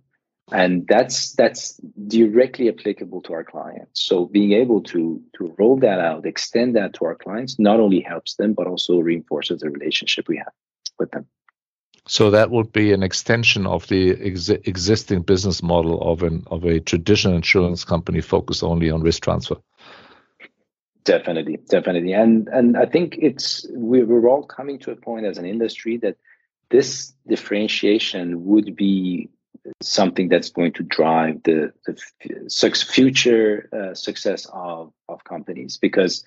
and 0.53 0.87
that's 0.87 1.33
that's 1.33 1.75
directly 2.07 2.69
applicable 2.69 3.21
to 3.23 3.33
our 3.33 3.45
clients. 3.45 4.01
So 4.03 4.27
being 4.27 4.53
able 4.53 4.83
to 4.85 5.21
to 5.37 5.55
roll 5.59 5.77
that 5.81 6.01
out 6.01 6.27
extend 6.27 6.77
that 6.77 6.95
to 6.95 7.05
our 7.05 7.15
clients 7.15 7.59
not 7.59 7.81
only 7.81 8.01
helps 8.01 8.37
them 8.37 8.55
but 8.55 8.67
also 8.67 8.99
reinforces 8.99 9.61
the 9.61 9.71
relationship 9.71 10.29
we 10.29 10.39
have 10.39 10.53
with 10.99 11.11
them. 11.11 11.27
So 12.07 12.31
that 12.31 12.51
would 12.51 12.73
be 12.73 12.93
an 12.93 13.03
extension 13.03 13.67
of 13.67 13.87
the 13.89 14.13
ex- 14.13 14.49
existing 14.49 15.23
business 15.23 15.63
model 15.63 16.01
of 16.01 16.23
an 16.23 16.45
of 16.51 16.65
a 16.65 16.81
traditional 16.81 17.37
insurance 17.37 17.85
company 17.85 18.21
focused 18.23 18.63
only 18.63 18.91
on 18.91 19.03
risk 19.03 19.23
transfer. 19.23 19.57
Definitely 21.05 21.59
definitely. 21.69 22.13
And 22.13 22.49
and 22.49 22.77
i 22.77 22.87
think 22.87 23.19
it's 23.21 23.67
we, 23.75 24.03
we're 24.03 24.29
all 24.29 24.45
coming 24.45 24.79
to 24.81 24.93
a 24.93 24.97
point 24.97 25.27
as 25.27 25.37
an 25.39 25.45
industry 25.45 25.99
that 25.99 26.17
this 26.71 27.15
differentiation 27.27 28.45
would 28.45 28.77
be 28.77 29.31
something 29.83 30.29
that's 30.29 30.51
going 30.51 30.73
to 30.73 30.83
drive 30.83 31.43
the, 31.45 31.73
the 31.87 31.99
future 32.75 33.69
uh, 33.73 33.95
success 33.95 34.47
of, 34.53 34.93
of 35.09 35.25
companies 35.25 35.79
because 35.79 36.25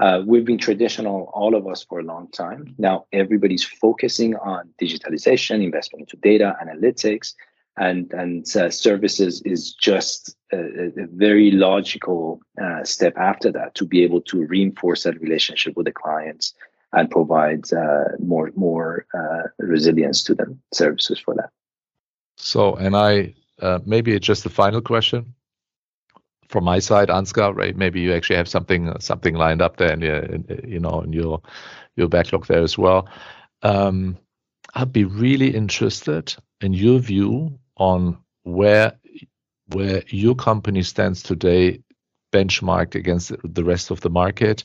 uh, 0.00 0.22
we've 0.26 0.44
been 0.44 0.58
traditional, 0.58 1.30
all 1.32 1.54
of 1.54 1.66
us, 1.68 1.84
for 1.84 2.00
a 2.00 2.02
long 2.02 2.28
time. 2.32 2.74
Now 2.78 3.06
everybody's 3.12 3.64
focusing 3.64 4.34
on 4.36 4.70
digitalization, 4.82 5.62
investment 5.62 6.02
into 6.02 6.16
data, 6.16 6.56
analytics, 6.62 7.34
and 7.76 8.12
and 8.12 8.44
uh, 8.56 8.70
services 8.70 9.42
is 9.42 9.72
just 9.72 10.36
a, 10.52 10.58
a 10.58 11.06
very 11.12 11.50
logical 11.50 12.40
uh, 12.60 12.84
step 12.84 13.16
after 13.16 13.50
that 13.52 13.74
to 13.76 13.84
be 13.84 14.02
able 14.02 14.20
to 14.22 14.46
reinforce 14.46 15.04
that 15.04 15.20
relationship 15.20 15.76
with 15.76 15.86
the 15.86 15.92
clients 15.92 16.54
and 16.92 17.10
provide 17.10 17.72
uh, 17.72 18.04
more 18.18 18.50
more 18.56 19.06
uh, 19.14 19.48
resilience 19.58 20.22
to 20.24 20.34
them 20.34 20.60
services 20.72 21.18
for 21.18 21.34
that. 21.34 21.50
So, 22.36 22.74
and 22.76 22.96
I 22.96 23.34
uh, 23.60 23.78
maybe 23.84 24.18
just 24.20 24.44
the 24.44 24.50
final 24.50 24.80
question 24.80 25.34
from 26.48 26.64
my 26.64 26.78
side, 26.78 27.08
Ansgar. 27.08 27.54
Right? 27.54 27.76
Maybe 27.76 28.00
you 28.00 28.12
actually 28.12 28.36
have 28.36 28.48
something 28.48 28.98
something 29.00 29.34
lined 29.34 29.62
up 29.62 29.76
there, 29.76 29.92
and 29.92 30.02
you 30.66 30.80
know, 30.80 31.00
in 31.00 31.12
your 31.12 31.40
your 31.96 32.08
backlog 32.08 32.46
there 32.46 32.62
as 32.62 32.76
well. 32.76 33.08
Um, 33.62 34.18
I'd 34.74 34.92
be 34.92 35.04
really 35.04 35.54
interested 35.54 36.34
in 36.60 36.72
your 36.74 36.98
view 36.98 37.58
on 37.76 38.18
where 38.42 38.92
where 39.68 40.02
your 40.08 40.34
company 40.34 40.82
stands 40.82 41.22
today 41.22 41.80
benchmarked 42.32 42.96
against 42.96 43.32
the 43.44 43.64
rest 43.64 43.90
of 43.90 44.00
the 44.00 44.10
market 44.10 44.64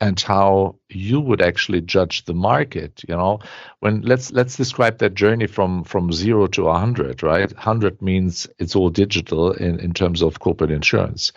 and 0.00 0.20
how 0.20 0.76
you 0.88 1.20
would 1.20 1.42
actually 1.42 1.80
judge 1.80 2.24
the 2.24 2.34
market 2.34 3.02
you 3.08 3.16
know? 3.16 3.40
When 3.80 4.02
let's 4.02 4.32
let's 4.32 4.56
describe 4.56 4.98
that 4.98 5.14
journey 5.14 5.46
from 5.46 5.84
from 5.84 6.12
0 6.12 6.48
to 6.48 6.64
100 6.64 7.22
right? 7.22 7.52
100 7.52 8.00
means 8.02 8.46
it's 8.58 8.76
all 8.76 8.90
digital 8.90 9.52
in 9.52 9.80
in 9.80 9.92
terms 9.92 10.22
of 10.22 10.40
corporate 10.40 10.70
insurance. 10.70 11.32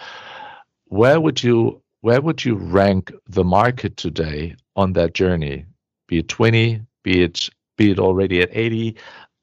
Where 0.86 1.19
would 1.19 1.43
you 1.43 1.82
where 2.02 2.21
would 2.21 2.43
you 2.43 2.56
rank 2.56 3.12
the 3.28 3.43
market 3.43 3.97
today 3.97 4.56
on 4.76 4.93
that 4.93 5.13
journey? 5.13 5.65
Be 6.08 6.19
it 6.19 6.28
20 6.28 6.82
be 7.04 7.24
it 7.24 7.50
be 7.78 7.91
it 7.91 8.00
already 8.00 8.41
at 8.41 8.50
80 8.52 8.95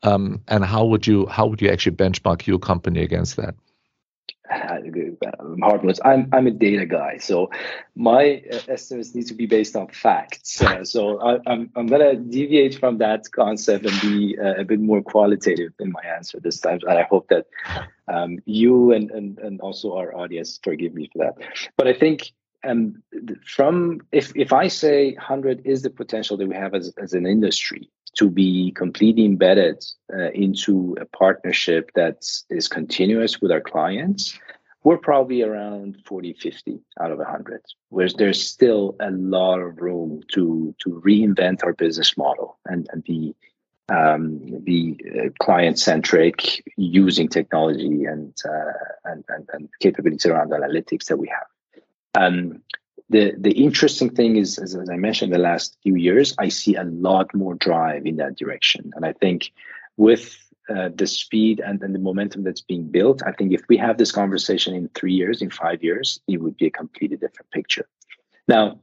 um, 0.02 0.42
and 0.46 0.64
how 0.64 0.84
would 0.84 1.06
you 1.06 1.26
how 1.26 1.46
would 1.46 1.60
you 1.60 1.70
actually 1.70 1.96
benchmark 1.96 2.46
your 2.46 2.58
company 2.58 3.02
against 3.02 3.36
that 3.36 3.54
Hartmut. 4.50 5.98
I'm 6.04 6.28
I'm 6.32 6.46
a 6.46 6.50
data 6.50 6.86
guy, 6.86 7.18
so 7.18 7.50
my 7.94 8.42
uh, 8.50 8.60
estimates 8.68 9.14
need 9.14 9.26
to 9.26 9.34
be 9.34 9.46
based 9.46 9.76
on 9.76 9.88
facts. 9.88 10.62
Uh, 10.62 10.84
so 10.84 11.20
I, 11.20 11.34
am 11.34 11.42
I'm, 11.46 11.70
I'm 11.76 11.86
gonna 11.86 12.16
deviate 12.16 12.78
from 12.78 12.98
that 12.98 13.30
concept 13.32 13.86
and 13.86 14.00
be 14.00 14.38
uh, 14.38 14.54
a 14.54 14.64
bit 14.64 14.80
more 14.80 15.02
qualitative 15.02 15.72
in 15.80 15.92
my 15.92 16.02
answer 16.02 16.40
this 16.40 16.60
time, 16.60 16.78
and 16.88 16.98
I 16.98 17.02
hope 17.02 17.28
that 17.28 17.46
um, 18.08 18.38
you 18.46 18.92
and, 18.92 19.10
and 19.10 19.38
and 19.38 19.60
also 19.60 19.94
our 19.96 20.16
audience 20.16 20.58
forgive 20.62 20.94
me 20.94 21.10
for 21.12 21.18
that. 21.18 21.34
But 21.76 21.88
I 21.88 21.92
think 21.92 22.32
um, 22.64 23.02
from 23.44 24.00
if 24.12 24.34
if 24.34 24.52
I 24.52 24.68
say 24.68 25.12
100 25.12 25.66
is 25.66 25.82
the 25.82 25.90
potential 25.90 26.36
that 26.38 26.48
we 26.48 26.54
have 26.54 26.74
as 26.74 26.92
as 26.96 27.12
an 27.12 27.26
industry, 27.26 27.90
to 28.18 28.28
be 28.28 28.72
completely 28.72 29.24
embedded 29.24 29.84
uh, 30.12 30.30
into 30.32 30.96
a 31.00 31.04
partnership 31.04 31.90
that 31.94 32.26
is 32.50 32.66
continuous 32.66 33.40
with 33.40 33.52
our 33.52 33.60
clients, 33.60 34.38
we're 34.82 34.98
probably 34.98 35.42
around 35.42 35.98
40, 36.04 36.32
50 36.34 36.80
out 37.00 37.12
of 37.12 37.18
100, 37.18 37.62
whereas 37.90 38.14
there's 38.14 38.42
still 38.42 38.96
a 39.00 39.10
lot 39.10 39.60
of 39.60 39.78
room 39.78 40.22
to, 40.32 40.74
to 40.80 41.02
reinvent 41.04 41.62
our 41.62 41.74
business 41.74 42.16
model 42.16 42.58
and, 42.66 42.88
and 42.92 43.04
be, 43.04 43.36
um, 43.88 44.38
be 44.64 44.98
uh, 45.16 45.28
client 45.40 45.78
centric 45.78 46.64
using 46.76 47.28
technology 47.28 48.04
and, 48.04 48.34
uh, 48.44 48.72
and, 49.04 49.24
and, 49.28 49.48
and 49.52 49.68
capabilities 49.80 50.26
around 50.26 50.50
analytics 50.50 51.06
that 51.06 51.18
we 51.18 51.28
have. 51.28 51.82
Um, 52.20 52.62
the 53.10 53.34
the 53.38 53.52
interesting 53.52 54.10
thing 54.10 54.36
is, 54.36 54.58
as, 54.58 54.74
as 54.74 54.90
I 54.90 54.96
mentioned, 54.96 55.32
the 55.32 55.38
last 55.38 55.76
few 55.82 55.96
years, 55.96 56.34
I 56.38 56.48
see 56.48 56.74
a 56.74 56.84
lot 56.84 57.34
more 57.34 57.54
drive 57.54 58.06
in 58.06 58.16
that 58.16 58.36
direction, 58.36 58.92
and 58.94 59.04
I 59.04 59.12
think 59.12 59.52
with 59.96 60.36
uh, 60.68 60.90
the 60.94 61.06
speed 61.06 61.60
and, 61.60 61.82
and 61.82 61.94
the 61.94 61.98
momentum 61.98 62.44
that's 62.44 62.60
being 62.60 62.84
built, 62.84 63.22
I 63.26 63.32
think 63.32 63.52
if 63.52 63.62
we 63.68 63.78
have 63.78 63.96
this 63.96 64.12
conversation 64.12 64.74
in 64.74 64.88
three 64.88 65.14
years, 65.14 65.40
in 65.40 65.50
five 65.50 65.82
years, 65.82 66.20
it 66.28 66.42
would 66.42 66.56
be 66.58 66.66
a 66.66 66.70
completely 66.70 67.16
different 67.16 67.50
picture. 67.50 67.88
Now, 68.46 68.80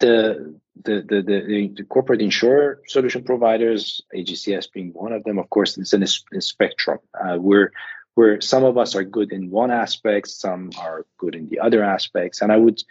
the 0.00 0.58
the 0.84 1.02
the, 1.08 1.22
the, 1.22 1.72
the 1.76 1.84
corporate 1.84 2.20
insurer 2.20 2.80
solution 2.88 3.22
providers, 3.22 4.02
AGCS 4.14 4.72
being 4.72 4.92
one 4.92 5.12
of 5.12 5.22
them, 5.24 5.38
of 5.38 5.48
course, 5.50 5.78
it's 5.78 5.92
in 5.92 6.02
a, 6.02 6.40
spectrum. 6.40 6.98
Uh, 7.14 7.36
we're 7.38 7.72
where 8.14 8.40
some 8.40 8.64
of 8.64 8.76
us 8.76 8.94
are 8.94 9.04
good 9.04 9.32
in 9.32 9.50
one 9.50 9.70
aspect, 9.70 10.28
some 10.28 10.70
are 10.78 11.06
good 11.16 11.34
in 11.34 11.48
the 11.48 11.60
other 11.60 11.82
aspects, 11.82 12.42
and 12.42 12.52
I 12.52 12.56
would 12.56 12.82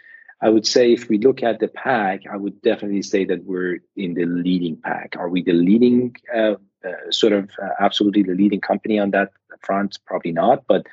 I 0.42 0.48
would 0.48 0.66
say 0.66 0.92
if 0.92 1.08
we 1.08 1.18
look 1.18 1.42
at 1.44 1.60
the 1.60 1.68
pack, 1.68 2.22
I 2.30 2.36
would 2.36 2.60
definitely 2.62 3.02
say 3.02 3.24
that 3.26 3.44
we're 3.44 3.78
in 3.96 4.14
the 4.14 4.26
leading 4.26 4.76
pack. 4.76 5.14
Are 5.16 5.28
we 5.28 5.40
the 5.40 5.52
leading, 5.52 6.16
uh, 6.34 6.56
uh, 6.84 7.10
sort 7.10 7.32
of 7.32 7.48
uh, 7.62 7.68
absolutely 7.78 8.24
the 8.24 8.34
leading 8.34 8.60
company 8.60 8.98
on 8.98 9.12
that 9.12 9.30
front? 9.60 10.00
Probably 10.04 10.32
not, 10.32 10.64
but 10.66 10.84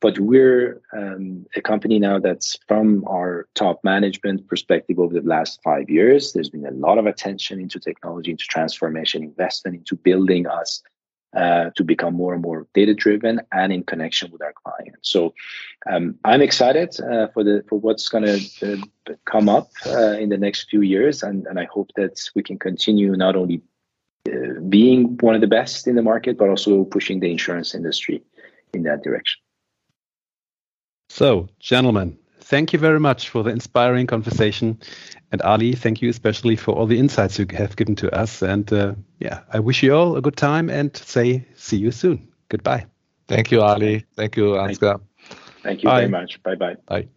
but 0.00 0.18
we're 0.18 0.80
um, 0.94 1.44
a 1.54 1.60
company 1.60 1.98
now 1.98 2.18
that's 2.18 2.58
from 2.66 3.04
our 3.06 3.46
top 3.54 3.84
management 3.84 4.48
perspective 4.48 4.98
over 4.98 5.20
the 5.20 5.28
last 5.28 5.60
five 5.62 5.90
years. 5.90 6.32
There's 6.32 6.48
been 6.48 6.66
a 6.66 6.70
lot 6.70 6.96
of 6.96 7.04
attention 7.04 7.60
into 7.60 7.78
technology, 7.78 8.30
into 8.30 8.46
transformation, 8.46 9.22
investment 9.22 9.76
into 9.76 9.96
building 9.96 10.46
us 10.46 10.82
uh, 11.34 11.70
to 11.76 11.84
become 11.84 12.14
more 12.14 12.32
and 12.32 12.42
more 12.42 12.66
data 12.74 12.94
driven 12.94 13.40
and 13.52 13.72
in 13.72 13.82
connection 13.82 14.30
with 14.30 14.42
our 14.42 14.52
clients. 14.52 15.10
So 15.10 15.34
um, 15.90 16.18
I'm 16.24 16.42
excited 16.42 16.98
uh, 17.00 17.28
for 17.28 17.44
the 17.44 17.64
for 17.68 17.78
what's 17.78 18.08
going 18.08 18.24
to 18.24 18.72
uh, 18.72 19.14
come 19.24 19.48
up 19.48 19.70
uh, 19.86 20.12
in 20.12 20.28
the 20.28 20.38
next 20.38 20.70
few 20.70 20.82
years, 20.82 21.22
and, 21.22 21.46
and 21.46 21.58
I 21.58 21.64
hope 21.64 21.90
that 21.96 22.20
we 22.34 22.42
can 22.42 22.58
continue 22.58 23.16
not 23.16 23.36
only 23.36 23.62
uh, 24.28 24.60
being 24.68 25.18
one 25.18 25.34
of 25.34 25.40
the 25.40 25.46
best 25.46 25.86
in 25.86 25.96
the 25.96 26.02
market, 26.02 26.38
but 26.38 26.48
also 26.48 26.84
pushing 26.84 27.20
the 27.20 27.30
insurance 27.30 27.74
industry 27.74 28.22
in 28.72 28.84
that 28.84 29.02
direction. 29.02 29.40
So, 31.10 31.48
gentlemen, 31.60 32.18
thank 32.44 32.72
you 32.72 32.78
very 32.78 33.00
much 33.00 33.28
for 33.28 33.42
the 33.42 33.50
inspiring 33.50 34.06
conversation. 34.06 34.78
And 35.32 35.42
Ali, 35.42 35.72
thank 35.74 36.02
you 36.02 36.10
especially 36.10 36.56
for 36.56 36.74
all 36.74 36.86
the 36.86 36.98
insights 36.98 37.38
you 37.38 37.46
have 37.52 37.76
given 37.76 37.96
to 37.96 38.14
us. 38.14 38.42
And 38.42 38.72
uh, 38.72 38.94
yeah, 39.18 39.40
I 39.52 39.60
wish 39.60 39.82
you 39.82 39.94
all 39.94 40.16
a 40.16 40.22
good 40.22 40.36
time 40.36 40.70
and 40.70 40.96
say 40.96 41.46
see 41.56 41.78
you 41.78 41.90
soon. 41.90 42.28
Goodbye. 42.48 42.86
Thank 43.26 43.50
you, 43.50 43.62
Ali. 43.62 44.04
Thank 44.16 44.36
you, 44.36 44.56
Ansgar. 44.56 45.00
Thank 45.62 45.82
you 45.82 45.88
Bye. 45.88 46.00
very 46.00 46.10
much. 46.10 46.42
Bye-bye. 46.42 46.76
Bye. 46.86 47.08